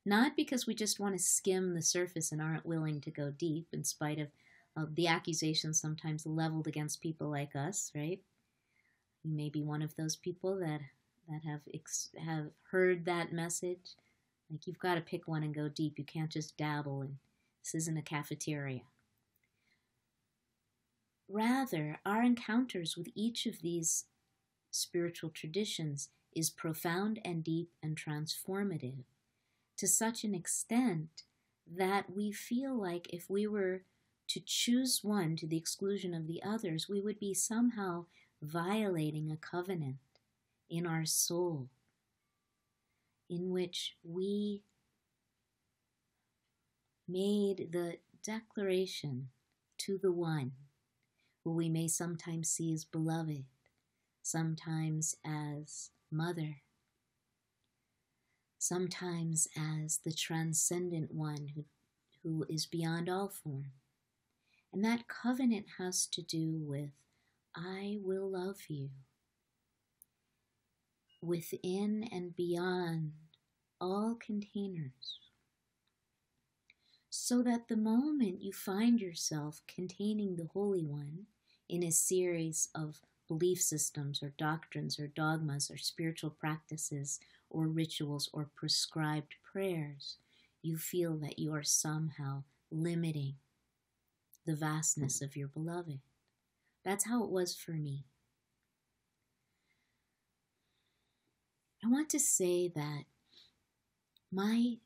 not 0.06 0.36
because 0.36 0.68
we 0.68 0.76
just 0.76 1.00
want 1.00 1.16
to 1.18 1.24
skim 1.24 1.74
the 1.74 1.82
surface 1.82 2.32
and 2.32 2.42
aren't 2.42 2.66
willing 2.66 3.02
to 3.02 3.12
go 3.12 3.32
deep, 3.32 3.68
in 3.74 3.84
spite 3.84 4.20
of 4.20 4.28
uh, 4.78 4.86
the 4.94 5.08
accusations 5.08 5.80
sometimes 5.80 6.26
leveled 6.26 6.68
against 6.68 7.02
people 7.02 7.30
like 7.30 7.56
us, 7.56 7.92
right? 7.96 8.20
You 9.24 9.36
may 9.36 9.50
be 9.50 9.64
one 9.64 9.82
of 9.82 9.96
those 9.96 10.16
people 10.16 10.58
that 10.60 10.82
that 11.28 11.42
have 11.44 11.62
ex- 11.74 12.10
have 12.24 12.48
heard 12.70 13.06
that 13.06 13.34
message. 13.34 13.96
Like 14.52 14.68
you've 14.68 14.80
got 14.80 14.96
to 14.96 15.02
pick 15.02 15.28
one 15.28 15.42
and 15.42 15.56
go 15.56 15.70
deep. 15.70 15.98
You 15.98 16.06
can't 16.06 16.30
just 16.30 16.56
dabble. 16.56 17.02
And 17.02 17.16
this 17.66 17.82
isn't 17.82 17.98
a 17.98 18.02
cafeteria. 18.04 18.82
Rather, 21.28 22.00
our 22.06 22.22
encounters 22.22 22.96
with 22.96 23.08
each 23.16 23.48
of 23.48 23.62
these 23.64 24.06
spiritual 24.70 25.32
traditions 25.32 26.10
is 26.36 26.52
profound 26.52 27.20
and 27.26 27.44
deep 27.44 27.72
and 27.82 27.98
transformative 27.98 29.06
to 29.78 29.88
such 29.88 30.24
an 30.24 30.36
extent 30.36 31.24
that 31.66 32.16
we 32.16 32.32
feel 32.32 32.80
like 32.80 33.12
if 33.12 33.32
we 33.32 33.48
were 33.48 33.82
to 34.28 34.40
choose 34.40 35.00
one 35.04 35.36
to 35.36 35.48
the 35.48 35.58
exclusion 35.58 36.14
of 36.14 36.28
the 36.28 36.44
others, 36.44 36.88
we 36.88 37.02
would 37.02 37.20
be 37.20 37.34
somehow 37.34 38.06
violating 38.44 39.32
a 39.32 39.38
covenant 39.38 39.98
in 40.70 40.86
our 40.86 41.06
soul 41.06 41.70
in 43.28 43.50
which 43.50 43.96
we 44.04 44.62
made 47.08 47.70
the 47.72 47.98
declaration 48.24 49.30
to 49.78 49.98
the 49.98 50.12
one 50.12 50.52
who 51.44 51.52
we 51.52 51.70
may 51.70 51.88
sometimes 51.88 52.50
see 52.50 52.74
as 52.74 52.84
beloved, 52.84 53.46
sometimes 54.24 55.16
as 55.26 55.92
mother, 56.12 56.58
sometimes 58.58 59.48
as 59.56 60.00
the 60.04 60.14
transcendent 60.14 61.14
one 61.14 61.50
who, 61.56 61.66
who 62.24 62.46
is 62.50 62.66
beyond 62.66 63.10
all 63.10 63.30
form. 63.30 63.72
And 64.74 64.84
that 64.84 65.08
covenant 65.08 65.66
has 65.78 66.08
to 66.08 66.22
do 66.22 66.60
with 66.66 66.90
I 67.56 68.00
will 68.04 68.30
love 68.30 68.58
you 68.68 68.90
within 71.22 72.08
and 72.12 72.36
beyond 72.36 73.14
all 73.80 74.16
containers. 74.16 75.20
So 77.26 77.42
that 77.42 77.70
the 77.70 77.76
moment 77.76 78.44
you 78.44 78.54
find 78.54 79.02
yourself 79.02 79.64
containing 79.68 80.36
the 80.36 80.48
Holy 80.54 80.86
One 80.86 81.26
in 81.68 81.82
a 81.82 81.92
series 81.92 82.70
of 82.76 83.02
belief 83.28 83.60
systems 83.60 84.22
or 84.22 84.36
doctrines 84.38 85.00
or 85.00 85.08
dogmas 85.08 85.72
or 85.72 85.78
spiritual 85.78 86.30
practices 86.30 87.20
or 87.50 87.66
rituals 87.66 88.30
or 88.32 88.52
prescribed 88.54 89.34
prayers, 89.44 90.18
you 90.62 90.78
feel 90.78 91.18
that 91.18 91.40
you 91.40 91.52
are 91.52 91.64
somehow 91.64 92.44
limiting 92.70 93.38
the 94.46 94.56
vastness 94.56 95.20
of 95.20 95.36
your 95.36 95.48
beloved. 95.48 96.02
That's 96.84 97.08
how 97.08 97.24
it 97.24 97.32
was 97.32 97.56
for 97.56 97.72
me. 97.72 98.06
I 101.84 101.90
want 101.90 102.08
to 102.12 102.20
say 102.20 102.68
that 102.68 103.06
my 104.32 104.78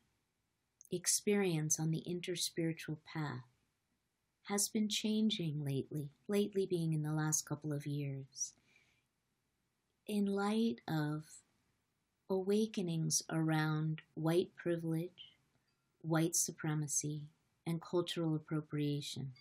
experience 0.96 1.78
on 1.78 1.90
the 1.90 2.02
interspiritual 2.08 2.98
path 3.12 3.44
has 4.44 4.68
been 4.68 4.88
changing 4.88 5.64
lately, 5.64 6.10
lately 6.26 6.66
being 6.66 6.92
in 6.92 7.02
the 7.02 7.12
last 7.12 7.46
couple 7.46 7.72
of 7.72 7.86
years, 7.86 8.52
in 10.06 10.26
light 10.26 10.80
of 10.88 11.24
awakenings 12.28 13.22
around 13.30 14.02
white 14.14 14.54
privilege, 14.56 15.36
white 16.02 16.34
supremacy, 16.34 17.22
and 17.66 17.80
cultural 17.80 18.34
appropriation. 18.34 19.32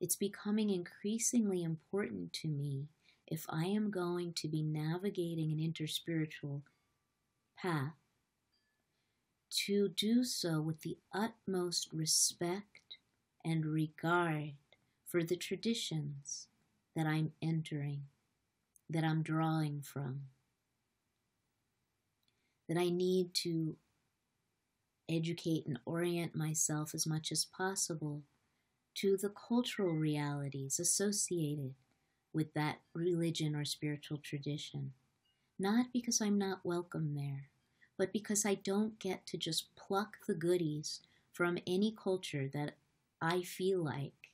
It's 0.00 0.16
becoming 0.16 0.70
increasingly 0.70 1.62
important 1.62 2.32
to 2.34 2.48
me 2.48 2.88
if 3.26 3.46
I 3.48 3.64
am 3.64 3.90
going 3.90 4.34
to 4.34 4.48
be 4.48 4.62
navigating 4.62 5.52
an 5.52 5.58
interspiritual 5.58 6.62
path 7.56 7.94
to 9.66 9.88
do 9.88 10.24
so 10.24 10.60
with 10.60 10.80
the 10.80 10.98
utmost 11.12 11.88
respect 11.92 12.98
and 13.44 13.64
regard 13.64 14.52
for 15.06 15.22
the 15.22 15.36
traditions 15.36 16.48
that 16.94 17.06
I'm 17.06 17.32
entering, 17.40 18.02
that 18.90 19.04
I'm 19.04 19.22
drawing 19.22 19.82
from, 19.82 20.22
that 22.68 22.76
I 22.76 22.88
need 22.90 23.34
to 23.34 23.76
educate 25.08 25.66
and 25.66 25.78
orient 25.86 26.34
myself 26.34 26.94
as 26.94 27.06
much 27.06 27.30
as 27.30 27.44
possible 27.44 28.22
to 28.96 29.16
the 29.16 29.28
cultural 29.28 29.92
realities 29.92 30.80
associated 30.80 31.74
with 32.32 32.52
that 32.54 32.78
religion 32.94 33.54
or 33.54 33.64
spiritual 33.64 34.18
tradition. 34.18 34.92
Not 35.58 35.86
because 35.92 36.20
I'm 36.20 36.38
not 36.38 36.60
welcome 36.64 37.14
there, 37.14 37.48
but 37.98 38.12
because 38.12 38.44
I 38.44 38.54
don't 38.54 38.98
get 38.98 39.26
to 39.28 39.36
just 39.36 39.74
pluck 39.76 40.18
the 40.26 40.34
goodies 40.34 41.00
from 41.32 41.58
any 41.66 41.92
culture 41.92 42.48
that 42.52 42.76
I 43.20 43.42
feel 43.42 43.82
like 43.82 44.32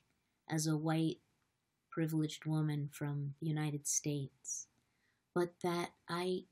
as 0.49 0.67
a 0.67 0.77
white 0.77 1.19
privileged 1.89 2.45
woman 2.45 2.89
from 2.91 3.35
the 3.39 3.47
United 3.47 3.87
States, 3.87 4.67
but 5.33 5.53
that 5.63 5.91
I 6.09 6.45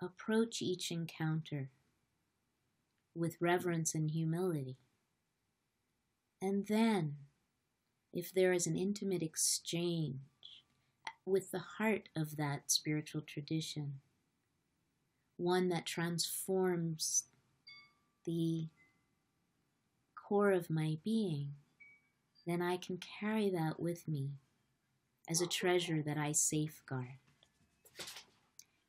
approach 0.00 0.60
each 0.60 0.90
encounter 0.90 1.70
with 3.14 3.36
reverence 3.40 3.94
and 3.94 4.10
humility. 4.10 4.76
And 6.40 6.66
then, 6.66 7.16
if 8.12 8.32
there 8.34 8.52
is 8.52 8.66
an 8.66 8.76
intimate 8.76 9.22
exchange 9.22 10.18
with 11.24 11.52
the 11.52 11.62
heart 11.78 12.08
of 12.16 12.36
that 12.36 12.70
spiritual 12.70 13.20
tradition, 13.20 14.00
one 15.42 15.68
that 15.68 15.86
transforms 15.86 17.24
the 18.24 18.68
core 20.14 20.52
of 20.52 20.70
my 20.70 20.98
being, 21.04 21.50
then 22.46 22.62
I 22.62 22.76
can 22.76 22.98
carry 22.98 23.50
that 23.50 23.80
with 23.80 24.06
me 24.06 24.30
as 25.28 25.40
a 25.40 25.46
treasure 25.46 26.02
that 26.02 26.16
I 26.16 26.32
safeguard. 26.32 27.18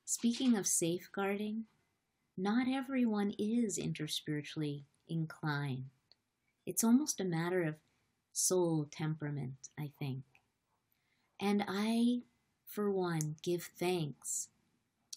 Speaking 0.05 0.55
of 0.55 0.67
safeguarding, 0.67 1.65
not 2.37 2.67
everyone 2.67 3.33
is 3.37 3.77
interspiritually 3.77 4.83
inclined. 5.07 5.85
It's 6.65 6.83
almost 6.83 7.19
a 7.19 7.25
matter 7.25 7.63
of 7.63 7.75
soul 8.31 8.87
temperament, 8.89 9.69
I 9.77 9.91
think. 9.99 10.23
And 11.39 11.63
I, 11.67 12.21
for 12.65 12.91
one, 12.91 13.35
give 13.43 13.69
thanks 13.77 14.49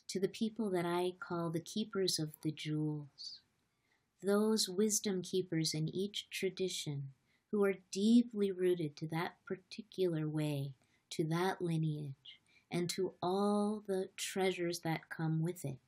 to 0.08 0.20
the 0.20 0.28
people 0.28 0.70
that 0.70 0.86
I 0.86 1.14
call 1.18 1.50
the 1.50 1.60
keepers 1.60 2.18
of 2.18 2.30
the 2.42 2.52
jewels, 2.52 3.40
those 4.22 4.68
wisdom 4.68 5.22
keepers 5.22 5.74
in 5.74 5.88
each 5.88 6.28
tradition 6.30 7.10
who 7.50 7.64
are 7.64 7.74
deeply 7.90 8.50
rooted 8.50 8.96
to 8.96 9.06
that 9.08 9.34
particular 9.46 10.28
way, 10.28 10.72
to 11.10 11.24
that 11.24 11.60
lineage, 11.60 12.40
and 12.70 12.90
to 12.90 13.12
all 13.22 13.82
the 13.86 14.08
treasures 14.16 14.80
that 14.80 15.08
come 15.08 15.42
with 15.42 15.64
it. 15.64 15.78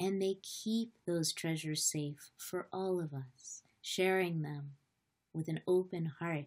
And 0.00 0.22
they 0.22 0.38
keep 0.42 0.92
those 1.06 1.32
treasures 1.32 1.82
safe 1.82 2.30
for 2.36 2.68
all 2.72 3.00
of 3.00 3.12
us, 3.12 3.62
sharing 3.82 4.42
them 4.42 4.72
with 5.32 5.48
an 5.48 5.60
open 5.66 6.12
heart 6.18 6.46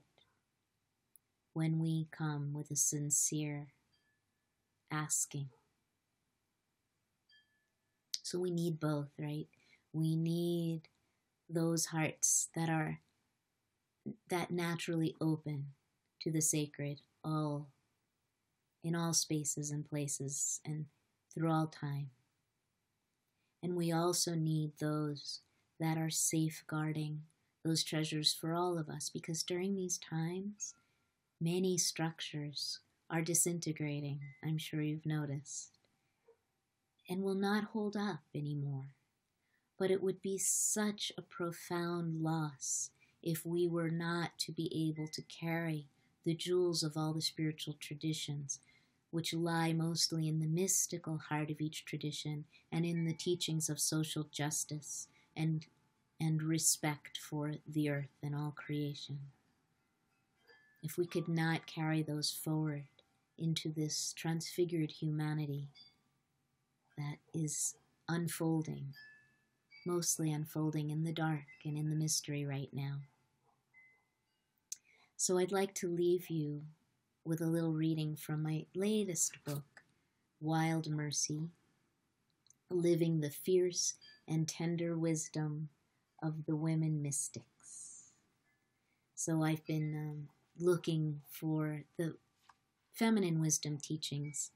when 1.54 1.80
we 1.80 2.08
come 2.12 2.54
with 2.54 2.72
a 2.72 2.76
sincere 2.76 3.68
asking. 4.90 5.50
So 8.32 8.40
we 8.40 8.50
need 8.50 8.80
both, 8.80 9.10
right? 9.20 9.48
We 9.92 10.16
need 10.16 10.84
those 11.50 11.88
hearts 11.88 12.48
that 12.56 12.70
are 12.70 13.02
that 14.30 14.52
naturally 14.52 15.18
open 15.20 15.74
to 16.22 16.32
the 16.32 16.40
sacred 16.40 17.02
all 17.26 17.68
in 18.86 18.96
all 18.96 19.12
spaces 19.12 19.70
and 19.70 19.86
places 19.86 20.62
and 20.64 20.86
through 21.34 21.52
all 21.52 21.68
time. 21.68 22.12
And 23.62 23.76
we 23.76 23.92
also 23.92 24.34
need 24.34 24.72
those 24.80 25.42
that 25.78 25.98
are 25.98 26.10
safeguarding 26.10 27.24
those 27.66 27.84
treasures 27.84 28.34
for 28.34 28.54
all 28.54 28.78
of 28.78 28.88
us 28.88 29.10
because 29.10 29.44
during 29.44 29.76
these 29.76 29.98
times, 29.98 30.74
many 31.42 31.78
structures 31.78 32.80
are 33.10 33.22
disintegrating. 33.22 34.22
I'm 34.42 34.58
sure 34.58 34.82
you've 34.82 35.06
noticed 35.06 35.81
and 37.10 37.22
will 37.22 37.36
not 37.36 37.66
hold 37.66 37.96
up 37.96 38.20
anymore. 38.34 38.96
But 39.78 39.92
it 39.92 40.02
would 40.02 40.22
be 40.22 40.38
such 40.38 41.12
a 41.18 41.22
profound 41.22 42.22
loss 42.22 42.92
if 43.24 43.46
we 43.46 43.68
were 43.68 43.90
not 43.90 44.38
to 44.40 44.52
be 44.52 44.90
able 44.90 45.08
to 45.08 45.22
carry 45.24 45.88
the 46.24 46.34
jewels 46.36 46.84
of 46.84 46.96
all 46.96 47.14
the 47.14 47.22
spiritual 47.22 47.76
traditions, 47.80 48.60
which 49.10 49.34
lie 49.34 49.74
mostly 49.74 50.28
in 50.28 50.40
the 50.40 50.48
mystical 50.48 51.18
heart 51.18 51.50
of 51.50 51.60
each 51.62 51.86
tradition 51.86 52.46
and 52.72 52.86
in 52.86 53.06
the 53.06 53.14
teachings 53.14 53.70
of 53.70 53.80
social 53.80 54.28
justice 54.32 55.08
and, 55.36 55.66
and 56.20 56.44
respect 56.44 57.18
for 57.18 57.54
the 57.68 57.90
earth 57.90 58.16
and 58.24 58.36
all 58.36 58.54
creation. 58.56 59.20
If 60.84 60.98
we 60.98 61.06
could 61.06 61.28
not 61.28 61.68
carry 61.68 62.02
those 62.02 62.32
forward 62.32 62.86
into 63.38 63.70
this 63.70 64.14
transfigured 64.14 64.92
humanity, 64.92 65.68
that 67.02 67.40
is 67.40 67.76
unfolding, 68.08 68.94
mostly 69.86 70.32
unfolding 70.32 70.90
in 70.90 71.04
the 71.04 71.14
dark 71.14 71.46
and 71.66 71.78
in 71.78 71.90
the 71.90 71.96
mystery 71.96 72.46
right 72.46 72.70
now. 72.72 73.02
So 75.18 75.38
I'd 75.38 75.52
like 75.52 75.74
to 75.76 75.88
leave 75.88 76.30
you 76.30 76.62
with 77.26 77.42
a 77.42 77.48
little 77.48 77.74
reading 77.74 78.16
from 78.16 78.44
my 78.44 78.66
latest 78.74 79.44
book, 79.44 79.84
wild 80.40 80.90
mercy, 80.90 81.50
living 82.70 83.20
the 83.20 83.30
fierce 83.30 83.96
and 84.28 84.48
tender 84.48 84.98
wisdom 84.98 85.70
of 86.24 86.46
the 86.46 86.56
women 86.56 87.02
mystics. 87.02 88.12
So 89.16 89.44
I've 89.44 89.66
been 89.66 89.96
um, 89.96 90.30
looking 90.60 91.22
for 91.30 91.84
the 91.98 92.16
feminine 92.94 93.40
wisdom 93.40 93.78
teachings 93.78 94.52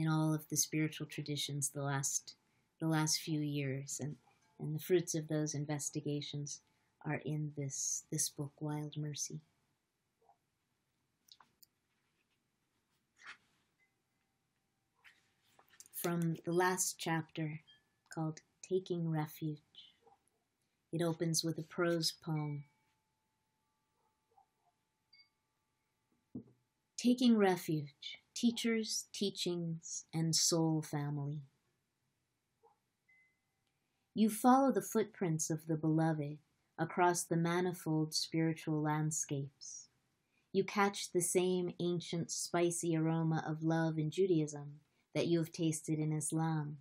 in 0.00 0.08
all 0.08 0.32
of 0.32 0.48
the 0.48 0.56
spiritual 0.56 1.06
traditions 1.06 1.68
the 1.68 1.82
last 1.82 2.34
the 2.80 2.88
last 2.88 3.18
few 3.18 3.40
years 3.40 4.00
and 4.00 4.16
and 4.58 4.74
the 4.74 4.82
fruits 4.82 5.14
of 5.14 5.28
those 5.28 5.54
investigations 5.54 6.60
are 7.04 7.20
in 7.24 7.52
this 7.56 8.04
this 8.10 8.28
book 8.28 8.52
Wild 8.60 8.96
Mercy. 8.96 9.40
From 15.94 16.36
the 16.46 16.52
last 16.52 16.96
chapter 16.98 17.60
called 18.14 18.40
Taking 18.66 19.10
Refuge. 19.10 19.58
It 20.92 21.02
opens 21.02 21.44
with 21.44 21.58
a 21.58 21.62
prose 21.62 22.12
poem 22.24 22.64
Taking 26.96 27.36
Refuge 27.36 28.19
Teachers, 28.34 29.06
Teachings, 29.12 30.04
and 30.14 30.34
Soul 30.34 30.82
Family. 30.82 31.42
You 34.14 34.30
follow 34.30 34.72
the 34.72 34.82
footprints 34.82 35.50
of 35.50 35.66
the 35.66 35.76
beloved 35.76 36.38
across 36.78 37.22
the 37.22 37.36
manifold 37.36 38.14
spiritual 38.14 38.80
landscapes. 38.80 39.88
You 40.52 40.64
catch 40.64 41.12
the 41.12 41.20
same 41.20 41.74
ancient 41.78 42.30
spicy 42.30 42.96
aroma 42.96 43.44
of 43.46 43.62
love 43.62 43.98
in 43.98 44.10
Judaism 44.10 44.80
that 45.14 45.26
you 45.26 45.38
have 45.38 45.52
tasted 45.52 45.98
in 45.98 46.12
Islam. 46.12 46.78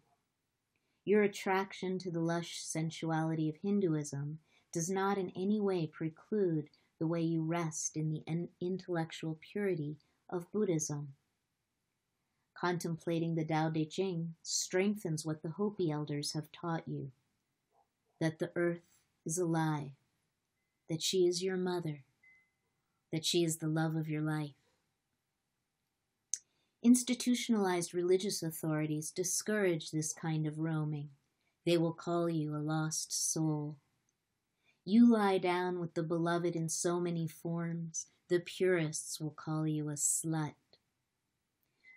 Your 1.06 1.24
attraction 1.24 2.00
to 2.00 2.12
the 2.12 2.22
lush 2.22 2.62
sensuality 2.62 3.50
of 3.50 3.58
Hinduism 3.58 4.39
does 4.72 4.89
not 4.89 5.18
in 5.18 5.32
any 5.36 5.60
way 5.60 5.88
preclude 5.88 6.70
the 7.00 7.08
way 7.08 7.22
you 7.22 7.43
rest 7.43 7.95
in 7.95 8.10
the 8.12 8.50
intellectual 8.62 9.38
purity 9.52 9.97
of 10.30 10.52
Buddhism. 10.52 11.14
Contemplating 12.60 13.36
the 13.36 13.45
Tao 13.45 13.70
Te 13.70 13.86
Ching 13.86 14.36
strengthens 14.43 15.26
what 15.26 15.41
the 15.41 15.51
Hopi 15.51 15.91
elders 15.91 16.34
have 16.34 16.51
taught 16.51 16.88
you 16.88 17.12
that 18.20 18.39
the 18.39 18.51
earth 18.55 18.82
is 19.26 19.38
alive, 19.38 19.91
that 20.89 21.01
she 21.01 21.26
is 21.26 21.41
your 21.41 21.55
mother, 21.55 22.03
that 23.14 23.24
she 23.24 23.45
is 23.45 23.57
the 23.57 23.68
love 23.68 23.95
of 23.95 24.10
your 24.10 24.22
life. 24.22 24.55
Institutionalized 26.84 27.93
religious 27.93 28.43
authorities 28.43 29.12
discourage 29.12 29.91
this 29.91 30.12
kind 30.12 30.45
of 30.45 30.60
roaming. 30.60 31.10
They 31.66 31.78
will 31.78 31.93
call 31.93 32.30
you 32.30 32.55
a 32.55 32.57
lost 32.57 33.32
soul. 33.32 33.78
You 34.84 35.10
lie 35.10 35.38
down 35.38 35.80
with 35.80 35.93
the 35.93 36.03
beloved 36.03 36.55
in 36.55 36.68
so 36.68 36.99
many 36.99 37.28
forms 37.28 38.07
the 38.28 38.39
purists 38.39 39.20
will 39.20 39.32
call 39.32 39.66
you 39.66 39.89
a 39.89 39.93
slut. 39.93 40.53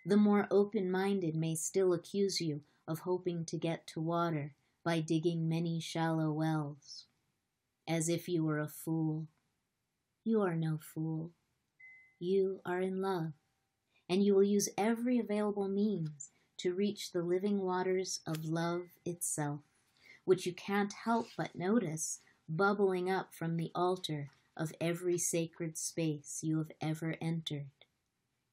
The 0.05 0.17
more 0.17 0.47
open 0.51 0.91
minded 0.91 1.35
may 1.35 1.55
still 1.55 1.93
accuse 1.93 2.41
you 2.41 2.61
of 2.87 2.99
hoping 2.99 3.45
to 3.45 3.57
get 3.57 3.87
to 3.87 4.01
water 4.01 4.55
by 4.83 4.99
digging 4.99 5.47
many 5.47 5.79
shallow 5.79 6.31
wells, 6.31 7.05
as 7.87 8.09
if 8.09 8.27
you 8.27 8.43
were 8.43 8.59
a 8.59 8.67
fool. 8.67 9.27
You 10.25 10.41
are 10.41 10.55
no 10.55 10.77
fool. 10.77 11.31
You 12.19 12.59
are 12.65 12.81
in 12.81 13.01
love, 13.01 13.31
and 14.09 14.23
you 14.23 14.35
will 14.35 14.43
use 14.43 14.69
every 14.77 15.19
available 15.19 15.69
means 15.69 16.29
to 16.57 16.73
reach 16.73 17.11
the 17.11 17.21
living 17.21 17.61
waters 17.61 18.19
of 18.27 18.45
love 18.45 18.83
itself, 19.05 19.61
which 20.25 20.45
you 20.45 20.53
can't 20.53 20.93
help 21.05 21.27
but 21.37 21.55
notice 21.55 22.19
bubbling 22.49 23.09
up 23.09 23.33
from 23.33 23.55
the 23.55 23.71
altar 23.73 24.29
of 24.55 24.73
every 24.79 25.17
sacred 25.17 25.77
space 25.77 26.39
you 26.41 26.57
have 26.57 26.71
ever 26.81 27.15
entered, 27.21 27.71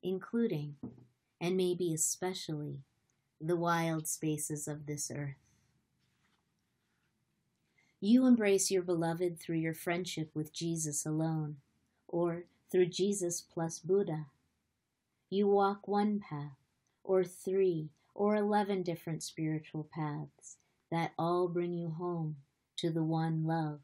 including, 0.03 0.77
and 1.41 1.57
maybe 1.57 1.93
especially, 1.95 2.81
the 3.41 3.57
wild 3.57 4.07
spaces 4.07 4.69
of 4.69 4.87
this 4.87 5.11
earth. 5.15 5.37
You 8.01 8.27
embrace 8.27 8.71
your 8.71 8.83
beloved 8.83 9.39
through 9.39 9.59
your 9.59 9.75
friendship 9.75 10.31
with 10.35 10.53
Jesus 10.53 11.05
alone, 11.05 11.57
or 12.09 12.45
through 12.71 12.87
Jesus 12.87 13.41
plus 13.41 13.79
Buddha. 13.79 14.27
You 15.29 15.47
walk 15.49 15.87
one 15.87 16.21
path, 16.21 16.57
or 17.05 17.25
three, 17.25 17.91
or 18.15 18.37
eleven 18.37 18.83
different 18.83 19.23
spiritual 19.23 19.89
paths 19.95 20.57
that 20.91 21.13
all 21.19 21.49
bring 21.49 21.73
you 21.73 21.91
home 21.91 22.37
to 22.77 22.91
the 22.91 23.05
one 23.05 23.45
love. 23.45 23.81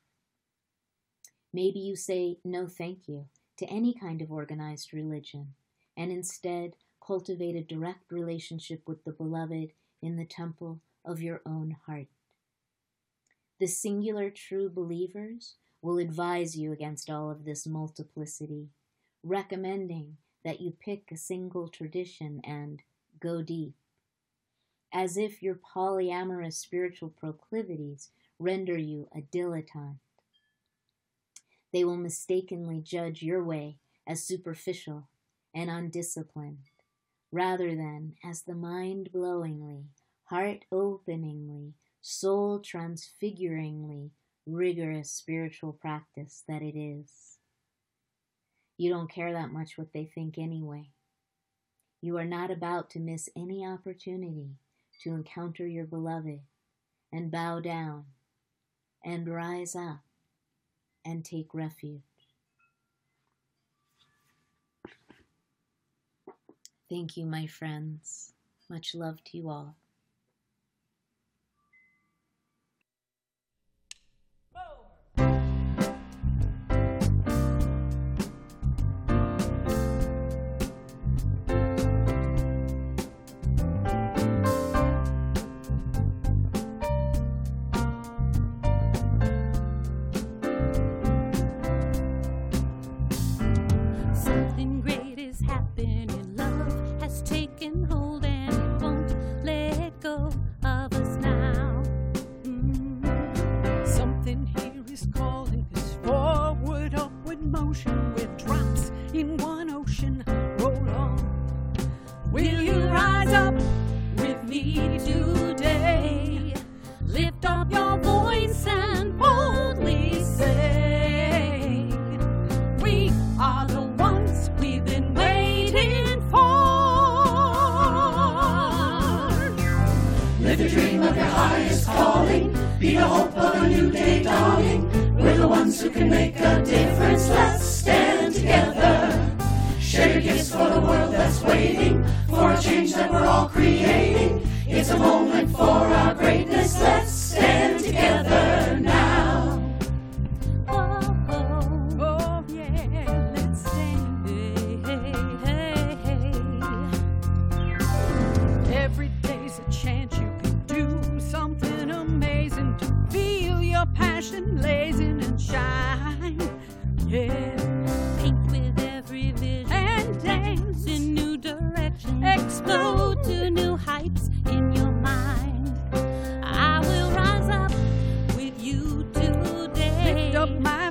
Maybe 1.52 1.78
you 1.78 1.96
say 1.96 2.38
no 2.44 2.66
thank 2.66 3.08
you 3.08 3.26
to 3.58 3.66
any 3.66 3.94
kind 3.94 4.20
of 4.20 4.32
organized 4.32 4.92
religion 4.92 5.54
and 5.96 6.10
instead 6.10 6.74
cultivate 7.06 7.56
a 7.56 7.62
direct 7.62 8.10
relationship 8.10 8.82
with 8.86 9.04
the 9.04 9.12
beloved 9.12 9.72
in 10.02 10.16
the 10.16 10.24
temple 10.24 10.80
of 11.04 11.22
your 11.22 11.40
own 11.46 11.76
heart. 11.86 12.08
The 13.60 13.66
singular 13.66 14.30
true 14.30 14.68
believers 14.68 15.54
will 15.80 15.98
advise 15.98 16.56
you 16.56 16.72
against 16.72 17.08
all 17.08 17.30
of 17.30 17.44
this 17.44 17.66
multiplicity, 17.66 18.68
recommending 19.22 20.16
that 20.44 20.60
you 20.60 20.72
pick 20.72 21.10
a 21.10 21.16
single 21.16 21.68
tradition 21.68 22.40
and 22.44 22.82
go 23.20 23.42
deep. 23.42 23.74
As 24.92 25.16
if 25.16 25.42
your 25.42 25.56
polyamorous 25.56 26.54
spiritual 26.54 27.10
proclivities 27.10 28.10
render 28.38 28.76
you 28.76 29.08
a 29.14 29.20
dilettante 29.20 29.98
they 31.76 31.84
will 31.84 31.98
mistakenly 31.98 32.80
judge 32.80 33.22
your 33.22 33.44
way 33.44 33.76
as 34.06 34.22
superficial 34.22 35.08
and 35.54 35.68
undisciplined, 35.68 36.70
rather 37.36 37.76
than 37.76 38.14
as 38.24 38.42
the 38.42 38.54
mind 38.54 39.10
blowingly, 39.12 39.84
heart 40.24 40.64
openingly, 40.72 41.74
soul 42.00 42.58
transfiguringly 42.60 44.10
rigorous 44.46 45.10
spiritual 45.10 45.74
practice 45.74 46.44
that 46.48 46.62
it 46.62 46.78
is. 46.78 47.36
You 48.78 48.88
don't 48.88 49.10
care 49.10 49.34
that 49.34 49.52
much 49.52 49.76
what 49.76 49.92
they 49.92 50.06
think 50.06 50.38
anyway. 50.38 50.88
You 52.00 52.16
are 52.16 52.24
not 52.24 52.50
about 52.50 52.88
to 52.90 53.00
miss 53.00 53.28
any 53.36 53.66
opportunity 53.66 54.52
to 55.02 55.10
encounter 55.10 55.66
your 55.66 55.84
beloved 55.84 56.40
and 57.12 57.30
bow 57.30 57.60
down 57.60 58.06
and 59.04 59.28
rise 59.28 59.76
up 59.76 60.00
and 61.04 61.22
take 61.22 61.52
refuge. 61.52 62.00
Thank 66.88 67.16
you, 67.16 67.26
my 67.26 67.46
friends. 67.46 68.32
Much 68.68 68.94
love 68.94 69.22
to 69.24 69.36
you 69.36 69.48
all. 69.50 69.76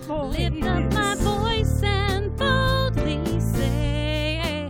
Voice. 0.06 0.38
Lift 0.38 0.64
up 0.64 0.94
my 0.94 1.16
voice 1.16 1.82
and 1.84 2.36
boldly 2.38 3.40
say, 3.40 4.70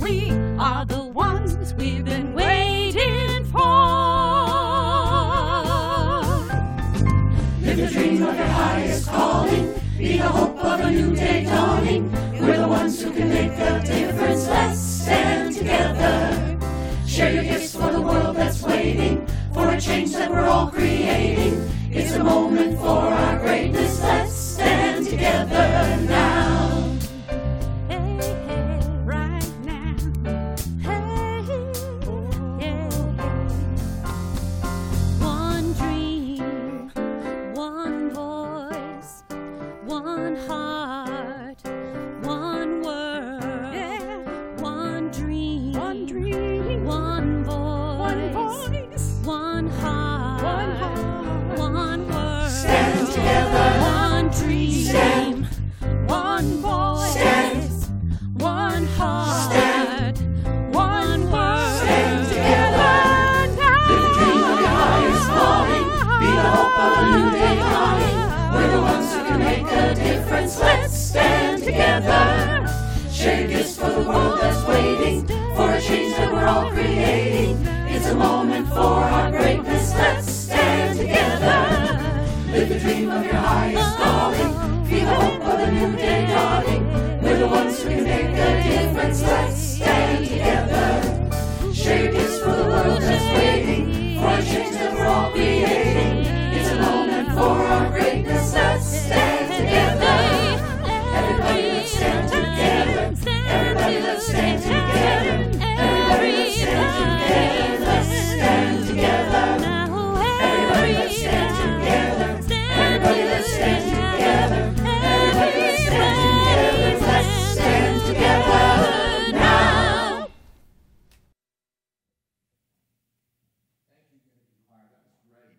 We 0.00 0.30
are 0.58 0.84
the 0.84 1.02
ones 1.02 1.74
we've 1.74 2.04
been 2.04 2.34
waiting 2.34 3.44
for. 3.46 3.58
Live 7.60 7.76
the 7.76 7.88
dream 7.92 8.22
of 8.22 8.36
your 8.36 8.46
highest 8.46 9.08
calling. 9.08 9.74
Be 9.98 10.18
the 10.18 10.28
hope 10.28 10.58
of 10.64 10.80
a 10.80 10.90
new 10.90 11.14
day 11.14 11.44
dawning. 11.44 12.12
We're 12.40 12.58
the 12.58 12.68
ones 12.68 13.02
who 13.02 13.10
can 13.10 13.28
make 13.28 13.52
a 13.52 13.80
difference. 13.84 14.46
Let's 14.46 14.78
stand 14.80 15.56
together. 15.56 16.58
Share 17.06 17.32
your 17.32 17.44
gifts 17.44 17.74
for 17.74 17.90
the 17.90 18.00
world 18.00 18.36
that's 18.36 18.62
waiting 18.62 19.26
for 19.52 19.68
a 19.70 19.80
change 19.80 20.12
that 20.12 20.30
we're 20.30 20.46
all 20.46 20.68
creating. 20.68 21.68
It's 21.96 22.12
a 22.14 22.24
moment 22.24 22.76
for 22.78 22.88
our 22.88 23.38
greatness. 23.38 24.02
Let's 24.02 24.32
stand 24.32 25.06
together 25.06 25.96
now. 26.08 26.23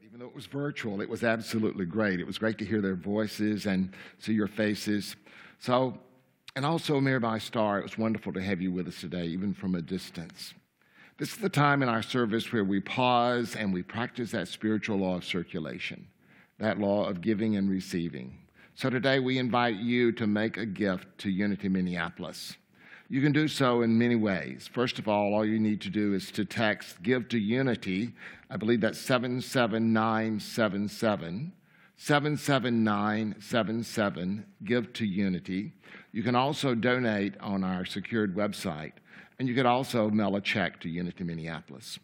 Even 0.06 0.20
though 0.20 0.28
it 0.28 0.36
was 0.36 0.46
virtual, 0.46 1.02
it 1.02 1.10
was 1.10 1.24
absolutely 1.24 1.86
great. 1.86 2.20
It 2.20 2.28
was 2.28 2.38
great 2.38 2.60
to 2.60 2.66
hear 2.66 2.80
their 2.80 2.96
voices 2.96 3.66
and 3.66 3.92
see 4.20 4.34
your 4.34 4.48
faces. 4.48 5.16
So, 5.58 5.98
and 6.56 6.64
also, 6.64 7.00
Mirabai 7.00 7.42
Starr, 7.42 7.80
it 7.80 7.84
was 7.84 7.98
wonderful 7.98 8.32
to 8.34 8.42
have 8.42 8.62
you 8.62 8.72
with 8.72 8.88
us 8.88 9.02
today, 9.02 9.26
even 9.26 9.56
from 9.56 9.74
a 9.74 9.82
distance. 9.82 10.54
This 11.18 11.32
is 11.32 11.38
the 11.38 11.50
time 11.50 11.82
in 11.82 11.90
our 11.90 12.04
service 12.04 12.54
where 12.54 12.64
we 12.64 12.82
pause 12.82 13.56
and 13.56 13.74
we 13.74 13.82
practice 13.82 14.30
that 14.30 14.48
spiritual 14.48 14.98
law 14.98 15.16
of 15.16 15.26
circulation, 15.26 16.08
that 16.60 16.78
law 16.78 17.10
of 17.10 17.22
giving 17.22 17.56
and 17.56 17.68
receiving. 17.68 18.38
So 18.76 18.92
today 18.92 19.18
we 19.18 19.40
invite 19.40 19.78
you 19.78 20.12
to 20.14 20.28
make 20.28 20.58
a 20.58 20.68
gift 20.68 21.08
to 21.20 21.32
Unity 21.32 21.68
Minneapolis. 21.68 22.58
You 23.08 23.22
can 23.22 23.32
do 23.32 23.48
so 23.48 23.84
in 23.84 23.96
many 23.98 24.16
ways. 24.16 24.70
First 24.72 24.98
of 24.98 25.08
all, 25.08 25.34
all 25.34 25.46
you 25.46 25.60
need 25.60 25.80
to 25.82 25.92
do 25.92 26.16
is 26.16 26.32
to 26.32 26.44
text 26.44 27.04
Give 27.04 27.30
to 27.30 27.38
Unity. 27.38 28.14
I 28.50 28.58
believe 28.58 28.82
that's 28.82 29.00
77977. 29.00 31.54
77977, 31.98 34.46
Give 34.64 34.94
to 34.94 35.06
Unity. 35.06 35.74
You 36.12 36.24
can 36.24 36.36
also 36.36 36.74
donate 36.76 37.40
on 37.40 37.64
our 37.64 37.86
secured 37.86 38.36
website, 38.36 38.92
and 39.40 39.48
you 39.48 39.56
could 39.56 39.66
also 39.66 40.10
mail 40.10 40.36
a 40.36 40.42
check 40.42 40.82
to 40.82 40.90
Unity 40.90 41.24
Minneapolis. 41.24 41.98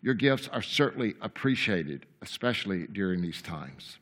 Your 0.00 0.14
gifts 0.14 0.48
are 0.48 0.62
certainly 0.62 1.14
appreciated, 1.20 2.06
especially 2.22 2.86
during 2.86 3.20
these 3.20 3.42
times. 3.42 3.98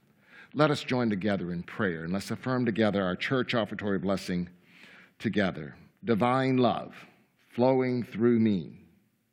Let 0.54 0.70
us 0.70 0.84
join 0.84 1.10
together 1.10 1.50
in 1.52 1.64
prayer 1.64 2.04
and 2.04 2.12
let's 2.12 2.30
affirm 2.30 2.64
together 2.64 3.02
our 3.02 3.16
church 3.16 3.52
offertory 3.52 4.00
blessing 4.00 4.48
together. 5.18 5.74
Divine 6.06 6.56
love 6.56 6.94
flowing 7.52 8.04
through 8.04 8.38
me 8.38 8.78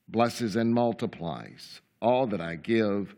blesses 0.07 0.55
and 0.55 0.73
multiplies 0.73 1.81
all 2.01 2.25
that 2.27 2.41
I 2.41 2.55
give, 2.55 3.15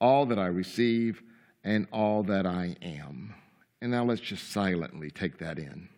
all 0.00 0.24
that 0.26 0.38
I 0.38 0.46
receive, 0.46 1.20
and 1.64 1.88
all 1.92 2.22
that 2.22 2.46
I 2.46 2.76
am. 2.80 3.34
And 3.80 3.90
now 3.90 4.04
let's 4.04 4.20
just 4.20 4.52
silently 4.52 5.10
take 5.10 5.38
that 5.38 5.58
in. 5.58 5.88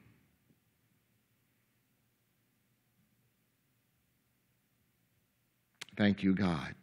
Thank 5.96 6.22
you, 6.22 6.34
God. 6.34 6.74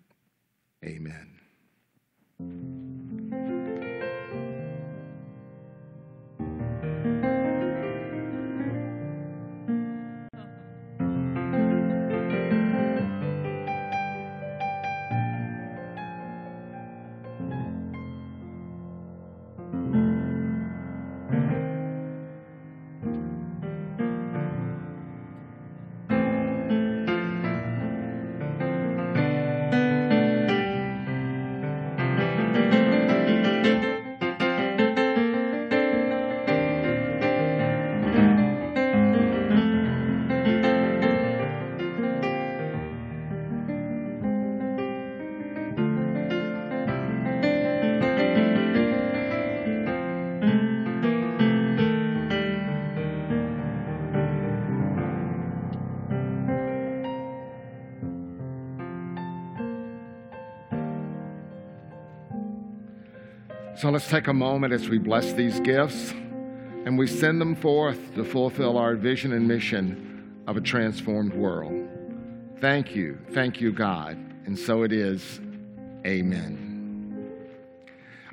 Amen. 0.85 1.39
So 63.73 63.89
let's 63.89 64.09
take 64.09 64.27
a 64.27 64.33
moment 64.33 64.73
as 64.73 64.89
we 64.89 64.97
bless 64.97 65.31
these 65.31 65.59
gifts 65.61 66.11
and 66.11 66.97
we 66.97 67.07
send 67.07 67.39
them 67.39 67.55
forth 67.55 68.13
to 68.15 68.25
fulfill 68.25 68.77
our 68.77 68.95
vision 68.95 69.31
and 69.31 69.47
mission 69.47 70.43
of 70.45 70.57
a 70.57 70.61
transformed 70.61 71.33
world. 71.33 71.87
Thank 72.59 72.95
you. 72.95 73.17
Thank 73.31 73.61
you, 73.61 73.71
God. 73.71 74.17
And 74.45 74.59
so 74.59 74.83
it 74.83 74.91
is. 74.91 75.39
Amen. 76.05 76.71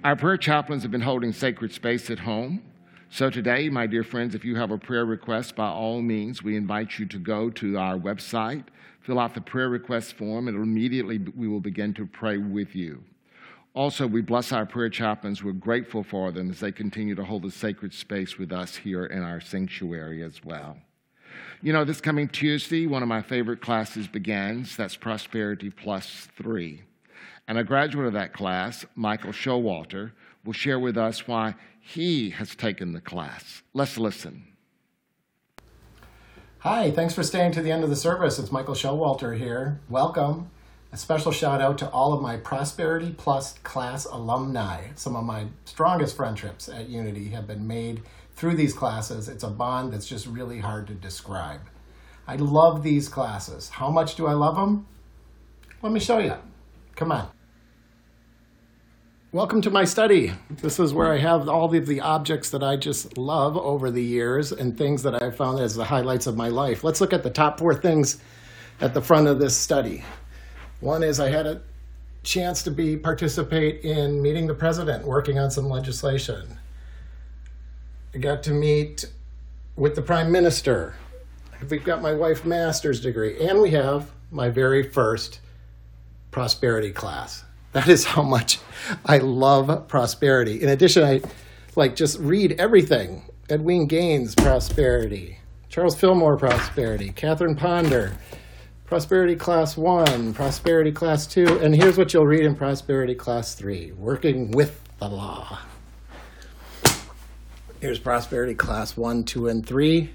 Our 0.02 0.16
prayer 0.16 0.36
chaplains 0.36 0.82
have 0.82 0.90
been 0.90 1.00
holding 1.00 1.32
sacred 1.32 1.72
space 1.72 2.10
at 2.10 2.18
home. 2.18 2.62
So 3.08 3.30
today, 3.30 3.68
my 3.68 3.86
dear 3.86 4.04
friends, 4.04 4.34
if 4.34 4.44
you 4.44 4.56
have 4.56 4.70
a 4.70 4.78
prayer 4.78 5.04
request, 5.04 5.54
by 5.54 5.68
all 5.68 6.02
means, 6.02 6.42
we 6.42 6.56
invite 6.56 6.98
you 6.98 7.06
to 7.06 7.18
go 7.18 7.48
to 7.50 7.78
our 7.78 7.96
website, 7.96 8.64
fill 9.00 9.18
out 9.18 9.34
the 9.34 9.40
prayer 9.40 9.68
request 9.68 10.14
form, 10.14 10.48
and 10.48 10.56
immediately 10.56 11.18
we 11.18 11.46
will 11.46 11.60
begin 11.60 11.94
to 11.94 12.06
pray 12.06 12.38
with 12.38 12.74
you. 12.74 13.02
Also, 13.74 14.06
we 14.06 14.20
bless 14.20 14.52
our 14.52 14.66
prayer 14.66 14.88
chaplains. 14.88 15.44
We're 15.44 15.52
grateful 15.52 16.02
for 16.02 16.32
them 16.32 16.50
as 16.50 16.60
they 16.60 16.72
continue 16.72 17.14
to 17.14 17.24
hold 17.24 17.44
a 17.44 17.50
sacred 17.50 17.92
space 17.92 18.38
with 18.38 18.52
us 18.52 18.76
here 18.76 19.06
in 19.06 19.22
our 19.22 19.40
sanctuary 19.40 20.22
as 20.22 20.44
well. 20.44 20.78
You 21.62 21.72
know, 21.72 21.84
this 21.84 22.00
coming 22.00 22.28
Tuesday, 22.28 22.86
one 22.86 23.02
of 23.02 23.08
my 23.08 23.22
favorite 23.22 23.60
classes 23.60 24.08
begins. 24.08 24.76
That's 24.76 24.96
Prosperity 24.96 25.70
Plus 25.70 26.28
3. 26.36 26.82
And 27.46 27.58
a 27.58 27.64
graduate 27.64 28.06
of 28.06 28.12
that 28.14 28.32
class, 28.32 28.84
Michael 28.94 29.32
Showalter, 29.32 30.12
will 30.44 30.52
share 30.52 30.78
with 30.78 30.96
us 30.96 31.26
why 31.26 31.54
he 31.80 32.30
has 32.30 32.54
taken 32.54 32.92
the 32.92 33.00
class. 33.00 33.62
Let's 33.74 33.98
listen. 33.98 34.44
Hi, 36.60 36.90
thanks 36.90 37.14
for 37.14 37.22
staying 37.22 37.52
to 37.52 37.62
the 37.62 37.70
end 37.70 37.84
of 37.84 37.90
the 37.90 37.96
service. 37.96 38.38
It's 38.38 38.52
Michael 38.52 38.74
Showalter 38.74 39.38
here. 39.38 39.80
Welcome. 39.88 40.50
A 40.90 40.96
special 40.96 41.32
shout 41.32 41.60
out 41.60 41.76
to 41.78 41.90
all 41.90 42.14
of 42.14 42.22
my 42.22 42.38
Prosperity 42.38 43.14
Plus 43.14 43.58
class 43.58 44.06
alumni. 44.06 44.84
Some 44.94 45.16
of 45.16 45.24
my 45.24 45.48
strongest 45.66 46.16
friendships 46.16 46.66
at 46.66 46.88
Unity 46.88 47.28
have 47.28 47.46
been 47.46 47.66
made 47.66 48.00
through 48.36 48.56
these 48.56 48.72
classes. 48.72 49.28
It's 49.28 49.44
a 49.44 49.50
bond 49.50 49.92
that's 49.92 50.06
just 50.06 50.26
really 50.26 50.60
hard 50.60 50.86
to 50.86 50.94
describe. 50.94 51.60
I 52.26 52.36
love 52.36 52.82
these 52.82 53.06
classes. 53.06 53.68
How 53.68 53.90
much 53.90 54.14
do 54.14 54.26
I 54.26 54.32
love 54.32 54.56
them? 54.56 54.86
Let 55.82 55.92
me 55.92 56.00
show 56.00 56.20
you. 56.20 56.36
Come 56.96 57.12
on. 57.12 57.28
Welcome 59.30 59.60
to 59.60 59.70
my 59.70 59.84
study. 59.84 60.32
This 60.48 60.80
is 60.80 60.94
where 60.94 61.12
I 61.12 61.18
have 61.18 61.50
all 61.50 61.74
of 61.74 61.86
the 61.86 62.00
objects 62.00 62.48
that 62.48 62.62
I 62.62 62.76
just 62.76 63.18
love 63.18 63.58
over 63.58 63.90
the 63.90 64.02
years 64.02 64.52
and 64.52 64.78
things 64.78 65.02
that 65.02 65.22
I've 65.22 65.36
found 65.36 65.60
as 65.60 65.74
the 65.74 65.84
highlights 65.84 66.26
of 66.26 66.34
my 66.34 66.48
life. 66.48 66.82
Let's 66.82 67.02
look 67.02 67.12
at 67.12 67.24
the 67.24 67.30
top 67.30 67.58
four 67.58 67.74
things 67.74 68.22
at 68.80 68.94
the 68.94 69.02
front 69.02 69.26
of 69.26 69.38
this 69.38 69.54
study. 69.54 70.02
One 70.80 71.02
is 71.02 71.18
I 71.18 71.28
had 71.28 71.46
a 71.46 71.60
chance 72.22 72.62
to 72.64 72.70
be 72.70 72.96
participate 72.96 73.84
in 73.84 74.22
meeting 74.22 74.46
the 74.46 74.54
president, 74.54 75.06
working 75.06 75.38
on 75.38 75.50
some 75.50 75.68
legislation. 75.68 76.58
I 78.14 78.18
got 78.18 78.42
to 78.44 78.52
meet 78.52 79.06
with 79.76 79.94
the 79.94 80.02
prime 80.02 80.30
minister. 80.30 80.94
We've 81.68 81.84
got 81.84 82.02
my 82.02 82.12
wife's 82.12 82.44
master's 82.44 83.00
degree, 83.00 83.46
and 83.46 83.60
we 83.60 83.70
have 83.70 84.10
my 84.30 84.48
very 84.48 84.88
first 84.88 85.40
prosperity 86.30 86.92
class. 86.92 87.44
That 87.72 87.88
is 87.88 88.04
how 88.04 88.22
much 88.22 88.58
I 89.04 89.18
love 89.18 89.88
prosperity. 89.88 90.62
In 90.62 90.68
addition, 90.68 91.04
I 91.04 91.20
like 91.76 91.96
just 91.96 92.18
read 92.20 92.52
everything. 92.52 93.24
Edwene 93.48 93.88
Gaines, 93.88 94.34
prosperity. 94.34 95.38
Charles 95.68 95.98
Fillmore, 95.98 96.36
prosperity. 96.36 97.10
Catherine 97.10 97.56
Ponder, 97.56 98.16
Prosperity 98.88 99.36
Class 99.36 99.76
1, 99.76 100.32
Prosperity 100.32 100.92
Class 100.92 101.26
2, 101.26 101.58
and 101.58 101.76
here's 101.76 101.98
what 101.98 102.14
you'll 102.14 102.26
read 102.26 102.46
in 102.46 102.56
Prosperity 102.56 103.14
Class 103.14 103.54
3 103.54 103.92
Working 103.92 104.50
with 104.52 104.80
the 104.98 105.06
Law. 105.06 105.58
Here's 107.82 107.98
Prosperity 107.98 108.54
Class 108.54 108.96
1, 108.96 109.24
2, 109.24 109.48
and 109.48 109.66
3. 109.66 110.08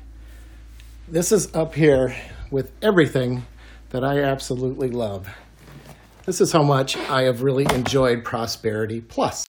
This 1.07 1.31
is 1.31 1.53
up 1.53 1.75
here 1.75 2.15
with 2.49 2.71
everything 2.81 3.45
that 3.91 4.03
I 4.03 4.21
absolutely 4.23 4.89
love. 4.89 5.29
This 6.25 6.41
is 6.41 6.51
how 6.51 6.63
much 6.63 6.97
I 6.97 7.21
have 7.25 7.43
really 7.43 7.67
enjoyed 7.75 8.23
Prosperity 8.23 9.01
Plus. 9.01 9.45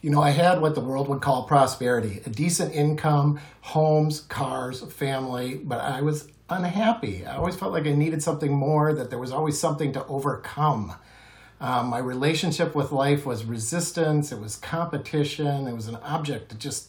You 0.00 0.10
know, 0.10 0.22
I 0.22 0.30
had 0.30 0.60
what 0.60 0.76
the 0.76 0.80
world 0.80 1.08
would 1.08 1.22
call 1.22 1.42
prosperity 1.48 2.22
a 2.24 2.30
decent 2.30 2.72
income, 2.72 3.40
homes, 3.62 4.20
cars, 4.20 4.80
family, 4.92 5.56
but 5.56 5.80
I 5.80 6.02
was 6.02 6.28
unhappy. 6.48 7.24
I 7.26 7.36
always 7.36 7.56
felt 7.56 7.72
like 7.72 7.86
I 7.86 7.92
needed 7.92 8.22
something 8.22 8.52
more, 8.52 8.92
that 8.92 9.10
there 9.10 9.18
was 9.18 9.32
always 9.32 9.58
something 9.58 9.92
to 9.92 10.06
overcome. 10.06 10.94
Um, 11.60 11.86
my 11.86 11.98
relationship 11.98 12.74
with 12.74 12.90
life 12.90 13.24
was 13.24 13.44
resistance, 13.44 14.32
it 14.32 14.40
was 14.40 14.56
competition, 14.56 15.68
it 15.68 15.74
was 15.74 15.86
an 15.86 15.96
object 15.96 16.48
to 16.50 16.56
just 16.56 16.88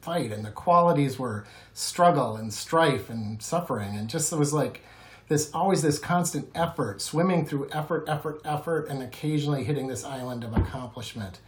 fight, 0.00 0.32
and 0.32 0.44
the 0.44 0.50
qualities 0.50 1.18
were 1.18 1.46
struggle 1.72 2.34
and 2.34 2.52
strife 2.52 3.08
and 3.08 3.40
suffering, 3.40 3.96
and 3.96 4.10
just 4.10 4.32
it 4.32 4.38
was 4.38 4.52
like 4.52 4.82
this 5.28 5.50
always 5.54 5.82
this 5.82 6.00
constant 6.00 6.50
effort, 6.54 7.00
swimming 7.00 7.46
through 7.46 7.68
effort, 7.70 8.04
effort, 8.08 8.40
effort, 8.44 8.88
and 8.88 9.02
occasionally 9.02 9.64
hitting 9.64 9.86
this 9.86 10.04
island 10.04 10.42
of 10.42 10.56
accomplishment. 10.56 11.38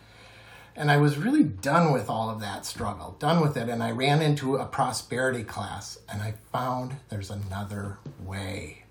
And 0.76 0.90
I 0.90 0.96
was 0.96 1.16
really 1.16 1.44
done 1.44 1.92
with 1.92 2.10
all 2.10 2.30
of 2.30 2.40
that 2.40 2.66
struggle, 2.66 3.16
done 3.18 3.40
with 3.40 3.56
it. 3.56 3.68
And 3.68 3.82
I 3.82 3.90
ran 3.92 4.20
into 4.20 4.56
a 4.56 4.66
prosperity 4.66 5.44
class 5.44 5.98
and 6.08 6.20
I 6.20 6.34
found 6.52 6.96
there's 7.08 7.30
another 7.30 7.98
way. 8.20 8.84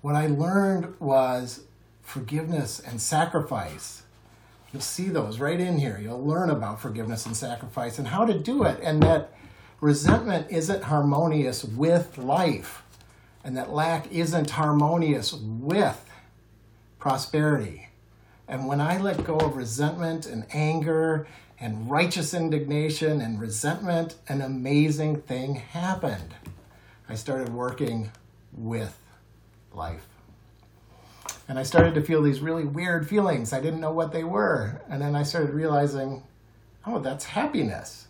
What 0.00 0.16
I 0.16 0.26
learned 0.26 0.98
was 0.98 1.60
forgiveness 2.02 2.80
and 2.80 3.00
sacrifice. 3.00 4.02
You'll 4.72 4.82
see 4.82 5.08
those 5.08 5.38
right 5.38 5.60
in 5.60 5.78
here. 5.78 5.98
You'll 6.02 6.24
learn 6.24 6.50
about 6.50 6.80
forgiveness 6.80 7.24
and 7.24 7.36
sacrifice 7.36 7.98
and 7.98 8.08
how 8.08 8.24
to 8.24 8.38
do 8.38 8.64
it, 8.64 8.80
and 8.82 9.02
that 9.02 9.32
resentment 9.80 10.50
isn't 10.50 10.84
harmonious 10.84 11.62
with 11.62 12.18
life, 12.18 12.82
and 13.44 13.56
that 13.56 13.72
lack 13.72 14.10
isn't 14.10 14.50
harmonious 14.50 15.32
with 15.32 16.04
prosperity. 16.98 17.88
And 18.48 18.66
when 18.66 18.80
I 18.80 18.98
let 18.98 19.24
go 19.24 19.36
of 19.36 19.56
resentment 19.56 20.26
and 20.26 20.46
anger 20.52 21.26
and 21.58 21.90
righteous 21.90 22.34
indignation 22.34 23.20
and 23.20 23.40
resentment, 23.40 24.16
an 24.28 24.40
amazing 24.40 25.22
thing 25.22 25.54
happened. 25.54 26.34
I 27.08 27.14
started 27.14 27.54
working 27.54 28.10
with 28.52 28.98
life. 29.72 30.06
And 31.48 31.58
I 31.58 31.62
started 31.62 31.94
to 31.94 32.02
feel 32.02 32.22
these 32.22 32.40
really 32.40 32.64
weird 32.64 33.08
feelings. 33.08 33.52
I 33.52 33.60
didn't 33.60 33.80
know 33.80 33.92
what 33.92 34.12
they 34.12 34.24
were. 34.24 34.80
And 34.88 35.02
then 35.02 35.14
I 35.14 35.22
started 35.22 35.54
realizing, 35.54 36.22
oh, 36.86 36.98
that's 36.98 37.24
happiness. 37.24 38.06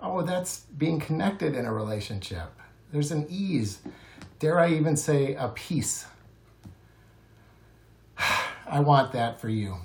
Oh, 0.00 0.22
that's 0.22 0.60
being 0.76 1.00
connected 1.00 1.54
in 1.54 1.66
a 1.66 1.72
relationship. 1.72 2.52
There's 2.92 3.10
an 3.10 3.26
ease. 3.28 3.80
Dare 4.38 4.58
I 4.58 4.70
even 4.70 4.96
say 4.96 5.34
a 5.34 5.48
peace? 5.48 6.06
I 8.70 8.80
want 8.80 9.12
that 9.12 9.40
for 9.40 9.48
you. 9.48 9.76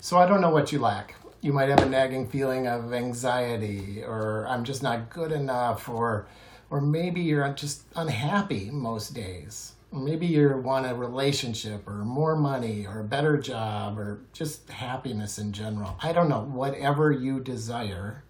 So 0.00 0.18
I 0.18 0.26
don't 0.26 0.40
know 0.40 0.50
what 0.50 0.72
you 0.72 0.78
lack. 0.78 1.14
You 1.42 1.52
might 1.52 1.68
have 1.68 1.82
a 1.82 1.86
nagging 1.86 2.28
feeling 2.28 2.66
of 2.66 2.92
anxiety, 2.92 4.02
or 4.02 4.46
I'm 4.48 4.64
just 4.64 4.82
not 4.82 5.10
good 5.10 5.30
enough, 5.30 5.88
or, 5.88 6.26
or 6.70 6.80
maybe 6.80 7.20
you're 7.20 7.48
just 7.52 7.82
unhappy 7.96 8.70
most 8.70 9.14
days. 9.14 9.72
Maybe 9.92 10.26
you 10.26 10.56
want 10.56 10.86
a 10.86 10.94
relationship, 10.94 11.86
or 11.86 12.04
more 12.04 12.36
money, 12.36 12.86
or 12.86 13.00
a 13.00 13.04
better 13.04 13.36
job, 13.36 13.98
or 13.98 14.20
just 14.32 14.70
happiness 14.70 15.38
in 15.38 15.52
general. 15.52 15.98
I 16.02 16.12
don't 16.12 16.28
know. 16.28 16.42
Whatever 16.42 17.10
you 17.10 17.40
desire, 17.40 18.22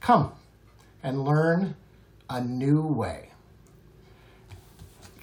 come 0.00 0.32
and 1.02 1.24
learn 1.24 1.74
a 2.30 2.40
new 2.40 2.82
way. 2.82 3.27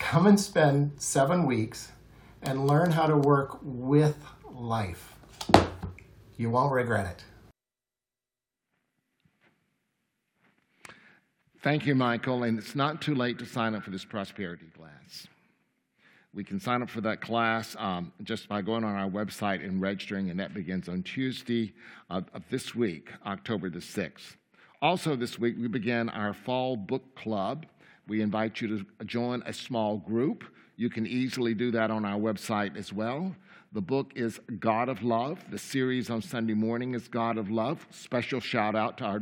Come 0.05 0.27
and 0.27 0.39
spend 0.39 0.91
seven 0.97 1.47
weeks 1.47 1.91
and 2.43 2.67
learn 2.67 2.91
how 2.91 3.07
to 3.07 3.17
work 3.17 3.57
with 3.63 4.15
life. 4.47 5.15
You 6.37 6.51
won't 6.51 6.71
regret 6.71 7.17
it. 10.85 10.93
Thank 11.63 11.87
you, 11.87 11.95
Michael. 11.95 12.43
And 12.43 12.59
it's 12.59 12.75
not 12.75 13.01
too 13.01 13.15
late 13.15 13.39
to 13.39 13.47
sign 13.47 13.73
up 13.73 13.83
for 13.83 13.89
this 13.89 14.05
prosperity 14.05 14.67
class. 14.77 15.25
We 16.35 16.43
can 16.43 16.59
sign 16.59 16.83
up 16.83 16.91
for 16.91 17.01
that 17.01 17.19
class 17.19 17.75
um, 17.79 18.13
just 18.21 18.47
by 18.47 18.61
going 18.61 18.83
on 18.83 18.95
our 18.95 19.09
website 19.09 19.65
and 19.65 19.81
registering, 19.81 20.29
and 20.29 20.39
that 20.39 20.53
begins 20.53 20.87
on 20.87 21.01
Tuesday 21.01 21.73
of, 22.11 22.25
of 22.31 22.43
this 22.51 22.75
week, 22.75 23.09
October 23.25 23.71
the 23.71 23.79
6th. 23.79 24.35
Also, 24.83 25.15
this 25.15 25.39
week, 25.39 25.55
we 25.59 25.67
begin 25.67 26.09
our 26.09 26.31
fall 26.31 26.77
book 26.77 27.15
club. 27.15 27.65
We 28.07 28.21
invite 28.21 28.61
you 28.61 28.79
to 28.79 29.05
join 29.05 29.41
a 29.45 29.53
small 29.53 29.97
group. 29.97 30.43
You 30.75 30.89
can 30.89 31.07
easily 31.07 31.53
do 31.53 31.71
that 31.71 31.89
on 31.89 32.05
our 32.05 32.19
website 32.19 32.77
as 32.77 32.93
well. 32.93 33.35
The 33.73 33.81
book 33.81 34.11
is 34.15 34.39
God 34.59 34.89
of 34.89 35.03
Love. 35.03 35.43
The 35.49 35.57
series 35.57 36.09
on 36.09 36.21
Sunday 36.21 36.53
morning 36.53 36.93
is 36.93 37.07
God 37.07 37.37
of 37.37 37.49
Love. 37.49 37.85
Special 37.89 38.39
shout 38.39 38.75
out 38.75 38.97
to 38.99 39.05
our 39.05 39.21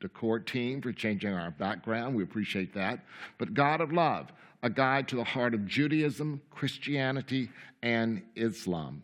decor 0.00 0.40
team 0.40 0.82
for 0.82 0.92
changing 0.92 1.32
our 1.32 1.52
background. 1.52 2.14
We 2.16 2.22
appreciate 2.22 2.74
that. 2.74 3.04
But 3.38 3.54
God 3.54 3.80
of 3.80 3.92
Love, 3.92 4.32
a 4.62 4.70
guide 4.70 5.08
to 5.08 5.16
the 5.16 5.24
heart 5.24 5.54
of 5.54 5.64
Judaism, 5.66 6.40
Christianity, 6.50 7.50
and 7.82 8.22
Islam. 8.34 9.02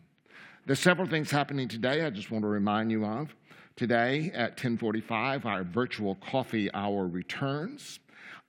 There's 0.65 0.79
several 0.79 1.07
things 1.07 1.31
happening 1.31 1.67
today 1.67 2.05
I 2.05 2.09
just 2.09 2.31
want 2.31 2.43
to 2.43 2.47
remind 2.47 2.91
you 2.91 3.05
of. 3.05 3.33
Today 3.75 4.31
at 4.35 4.51
1045, 4.51 5.45
our 5.45 5.63
virtual 5.63 6.15
coffee 6.15 6.71
hour 6.73 7.07
returns. 7.07 7.99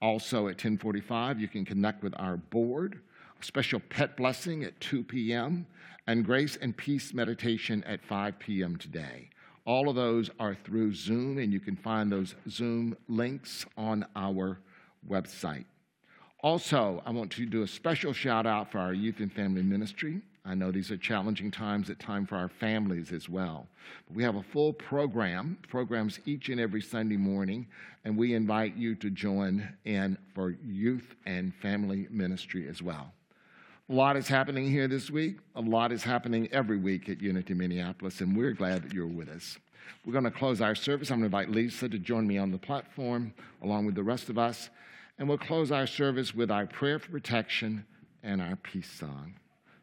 Also 0.02 0.48
at 0.48 0.56
1045, 0.56 1.40
you 1.40 1.46
can 1.46 1.64
connect 1.64 2.02
with 2.02 2.12
our 2.18 2.36
board, 2.36 3.00
special 3.40 3.78
pet 3.78 4.16
blessing 4.16 4.64
at 4.64 4.78
2 4.80 5.04
p.m., 5.04 5.64
and 6.08 6.24
grace 6.24 6.56
and 6.60 6.76
peace 6.76 7.14
meditation 7.14 7.84
at 7.84 8.04
5 8.04 8.36
p.m. 8.40 8.76
today. 8.76 9.30
All 9.64 9.88
of 9.88 9.94
those 9.94 10.28
are 10.40 10.56
through 10.56 10.94
Zoom, 10.94 11.38
and 11.38 11.52
you 11.52 11.60
can 11.60 11.76
find 11.76 12.10
those 12.10 12.34
Zoom 12.50 12.96
links 13.08 13.64
on 13.76 14.04
our 14.16 14.58
website. 15.08 15.66
Also, 16.40 17.00
I 17.06 17.12
want 17.12 17.30
to 17.32 17.46
do 17.46 17.62
a 17.62 17.68
special 17.68 18.12
shout 18.12 18.44
out 18.44 18.72
for 18.72 18.80
our 18.80 18.92
youth 18.92 19.20
and 19.20 19.32
family 19.32 19.62
ministry. 19.62 20.20
I 20.44 20.54
know 20.54 20.72
these 20.72 20.90
are 20.90 20.96
challenging 20.96 21.52
times 21.52 21.88
at 21.88 22.00
time 22.00 22.26
for 22.26 22.36
our 22.36 22.48
families 22.48 23.12
as 23.12 23.28
well. 23.28 23.68
But 24.06 24.16
we 24.16 24.24
have 24.24 24.34
a 24.34 24.42
full 24.42 24.72
program, 24.72 25.56
programs 25.68 26.18
each 26.26 26.48
and 26.48 26.60
every 26.60 26.82
Sunday 26.82 27.16
morning, 27.16 27.68
and 28.04 28.16
we 28.16 28.34
invite 28.34 28.76
you 28.76 28.96
to 28.96 29.10
join 29.10 29.68
in 29.84 30.18
for 30.34 30.56
youth 30.64 31.14
and 31.26 31.54
family 31.54 32.08
ministry 32.10 32.68
as 32.68 32.82
well. 32.82 33.12
A 33.88 33.92
lot 33.92 34.16
is 34.16 34.26
happening 34.26 34.68
here 34.68 34.88
this 34.88 35.10
week. 35.10 35.38
A 35.54 35.60
lot 35.60 35.92
is 35.92 36.02
happening 36.02 36.48
every 36.50 36.78
week 36.78 37.08
at 37.08 37.20
Unity 37.20 37.54
Minneapolis, 37.54 38.20
and 38.20 38.36
we're 38.36 38.52
glad 38.52 38.82
that 38.82 38.92
you're 38.92 39.06
with 39.06 39.28
us. 39.28 39.58
We're 40.04 40.12
going 40.12 40.24
to 40.24 40.30
close 40.32 40.60
our 40.60 40.74
service. 40.74 41.10
I'm 41.10 41.20
going 41.20 41.30
to 41.30 41.36
invite 41.36 41.54
Lisa 41.54 41.88
to 41.88 41.98
join 41.98 42.26
me 42.26 42.38
on 42.38 42.50
the 42.50 42.58
platform 42.58 43.32
along 43.62 43.86
with 43.86 43.94
the 43.94 44.02
rest 44.02 44.28
of 44.28 44.38
us, 44.38 44.70
and 45.18 45.28
we'll 45.28 45.38
close 45.38 45.70
our 45.70 45.86
service 45.86 46.34
with 46.34 46.50
our 46.50 46.66
prayer 46.66 46.98
for 46.98 47.10
protection 47.12 47.84
and 48.24 48.42
our 48.42 48.56
peace 48.56 48.90
song. 48.90 49.34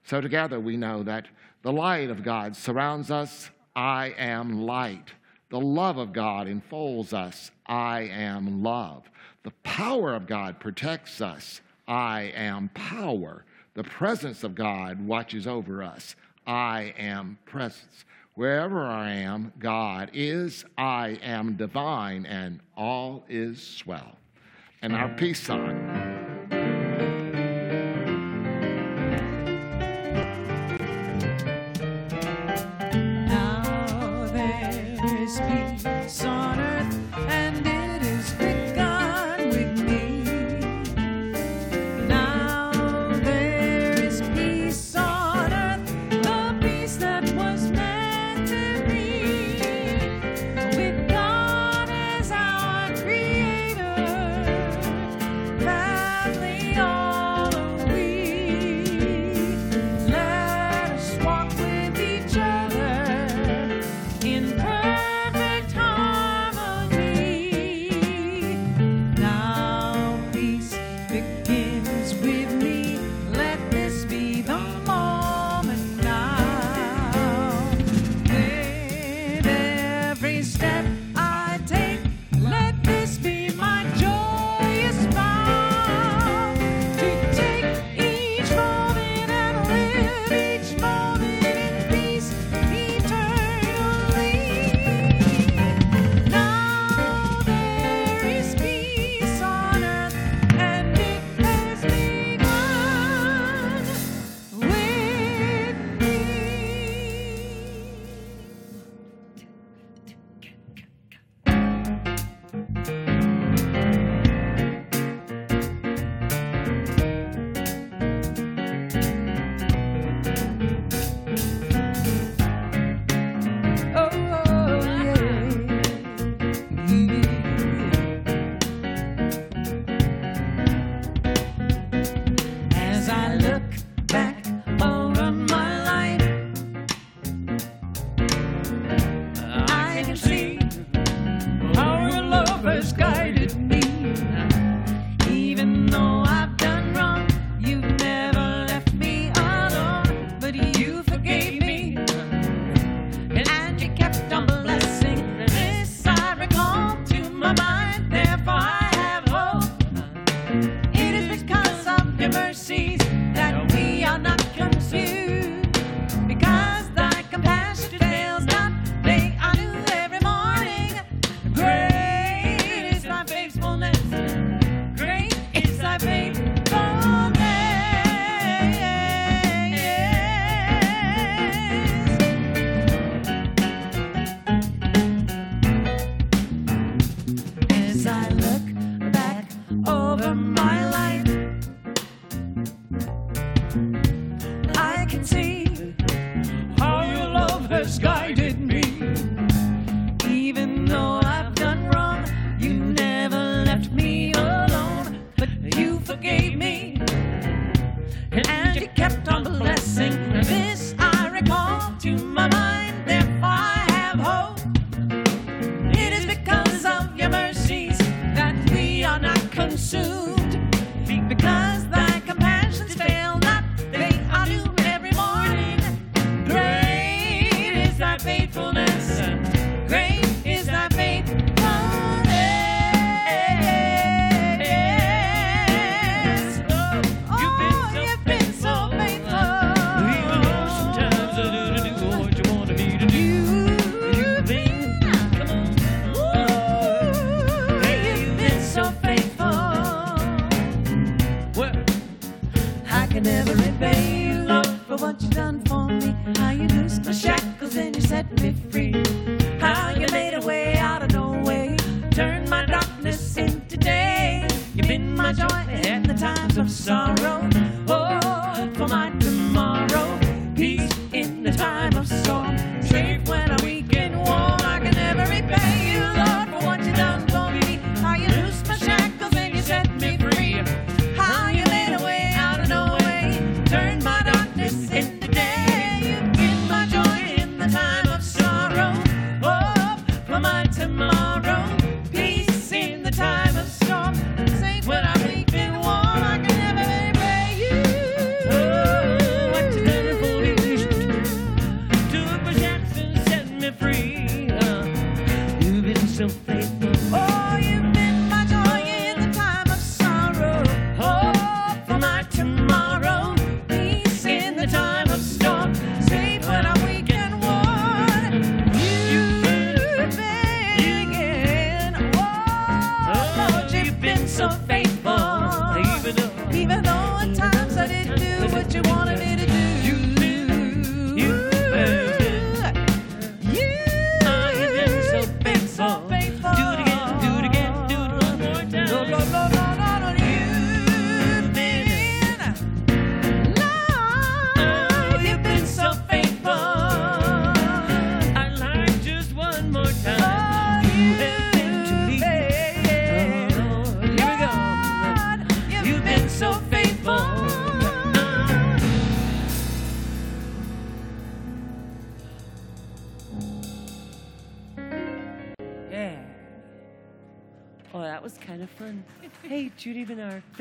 So, 0.10 0.20
together, 0.22 0.60
we 0.60 0.76
know 0.76 1.04
that 1.04 1.28
the 1.62 1.72
light 1.72 2.10
of 2.10 2.24
God 2.24 2.56
surrounds 2.56 3.12
us. 3.12 3.52
I 3.76 4.16
am 4.18 4.64
light. 4.64 5.14
The 5.52 5.62
love 5.62 6.00
of 6.00 6.14
God 6.14 6.48
enfolds 6.48 7.14
us. 7.14 7.52
I 7.68 8.10
am 8.12 8.64
love. 8.64 9.04
The 9.44 9.54
power 9.62 10.16
of 10.16 10.26
God 10.26 10.60
protects 10.60 11.22
us. 11.22 11.62
I 11.88 12.34
am 12.36 12.72
power. 12.74 13.46
The 13.76 13.84
presence 13.84 14.44
of 14.44 14.56
God 14.56 15.00
watches 15.00 15.46
over 15.46 15.84
us. 15.84 16.16
I 16.48 16.96
am 16.98 17.38
presence. 17.46 18.04
Wherever 18.34 18.84
I 18.88 19.12
am, 19.12 19.54
God 19.60 20.10
is. 20.16 20.66
I 20.76 21.20
am 21.22 21.54
divine, 21.54 22.26
and 22.26 22.62
all 22.76 23.26
is 23.30 23.62
swell. 23.62 24.18
And 24.82 24.96
our 24.96 25.10
peace 25.10 25.44
song. 25.44 25.89
There 35.38 35.76
is 35.76 35.99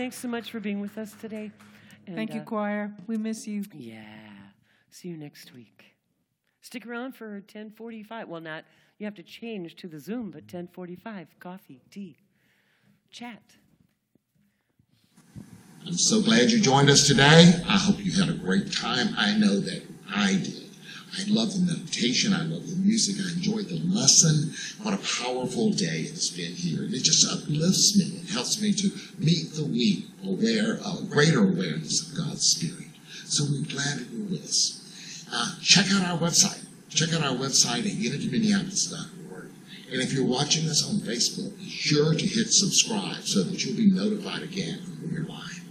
thanks 0.09 0.23
so 0.23 0.29
much 0.29 0.51
for 0.51 0.59
being 0.59 0.81
with 0.81 0.97
us 0.97 1.13
today. 1.21 1.51
And, 2.07 2.17
Thank 2.17 2.33
you, 2.33 2.41
uh, 2.41 2.45
choir. 2.45 2.95
We 3.07 3.19
miss 3.19 3.47
you. 3.47 3.63
Yeah. 3.75 4.05
See 4.91 5.09
you 5.09 5.19
next 5.19 5.53
week. 5.53 5.85
Stick 6.63 6.87
around 6.87 7.15
for 7.15 7.33
1045. 7.33 8.27
Well, 8.27 8.41
not, 8.41 8.65
you 8.97 9.05
have 9.05 9.15
to 9.17 9.23
change 9.23 9.77
to 9.77 9.87
the 9.87 10.01
Zoom, 10.01 10.31
but 10.31 10.45
1045, 10.45 11.39
coffee, 11.39 11.83
tea, 11.91 12.17
chat. 13.11 13.43
I'm 15.87 15.93
so 15.93 16.23
glad 16.23 16.51
you 16.51 16.59
joined 16.59 16.89
us 16.89 17.07
today. 17.07 17.53
I 17.69 17.77
hope 17.77 18.03
you 18.03 18.13
had 18.13 18.31
a 18.31 18.39
great 18.39 18.73
time. 18.73 19.09
I 19.19 19.37
know 19.37 19.61
that 19.61 19.83
I 20.11 20.37
did. 20.37 20.68
I 21.17 21.25
love 21.29 21.55
the 21.55 21.61
meditation. 21.61 22.35
I 22.35 22.43
love 22.43 22.69
the 22.69 22.77
music. 22.77 23.17
I 23.25 23.33
enjoyed 23.33 23.69
the 23.69 23.81
lesson. 23.81 24.53
What 24.83 24.95
a 24.95 25.25
powerful 25.25 25.71
day 25.71 26.07
it's 26.07 26.31
been 26.31 26.53
here. 26.53 26.83
And 26.83 26.95
it 26.95 27.03
just 27.03 27.27
uplifts 27.27 27.97
me. 27.97 28.21
It 28.23 28.31
helps 28.31 28.61
me 28.61 28.73
to 28.75 28.91
meet 29.19 29.55
the 29.55 29.65
week, 29.65 30.07
aware, 30.25 30.79
uh, 30.85 31.01
greater 31.03 31.43
awareness 31.43 32.09
of 32.09 32.17
God's 32.17 32.45
Spirit. 32.45 32.91
So 33.25 33.45
we're 33.45 33.65
glad 33.65 33.99
that 33.99 34.07
you're 34.13 34.27
with 34.27 34.45
us. 34.45 35.25
Uh, 35.33 35.55
check 35.63 35.87
out 35.93 36.05
our 36.05 36.19
website. 36.19 36.65
Check 36.91 37.13
out 37.15 37.23
our 37.23 37.37
website 37.37 37.87
at 37.87 37.97
unityminneapolis.org. 37.97 39.51
And 39.91 40.03
if 40.03 40.13
you're 40.13 40.27
watching 40.27 40.69
us 40.69 40.87
on 40.87 41.01
Facebook, 41.01 41.57
be 41.59 41.69
sure 41.69 42.13
to 42.15 42.27
hit 42.27 42.49
subscribe 42.49 43.23
so 43.23 43.43
that 43.43 43.65
you'll 43.65 43.77
be 43.77 43.91
notified 43.91 44.43
again 44.43 44.81
when 45.01 45.15
we're 45.15 45.29
live. 45.29 45.63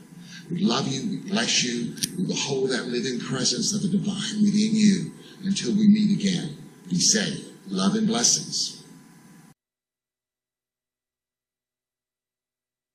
We 0.50 0.64
love 0.64 0.88
you. 0.88 1.10
We 1.10 1.30
bless 1.30 1.64
you. 1.64 1.94
We 2.18 2.26
behold 2.26 2.72
that 2.72 2.88
living 2.88 3.20
presence 3.20 3.74
of 3.74 3.82
the 3.82 3.90
divine 3.90 4.42
within 4.42 4.76
you 4.76 5.12
until 5.48 5.72
we 5.72 5.88
meet 5.88 6.20
again. 6.20 6.58
Be 6.90 7.00
safe. 7.00 7.46
Love 7.68 7.96
and 7.96 8.06
blessings. 8.06 8.77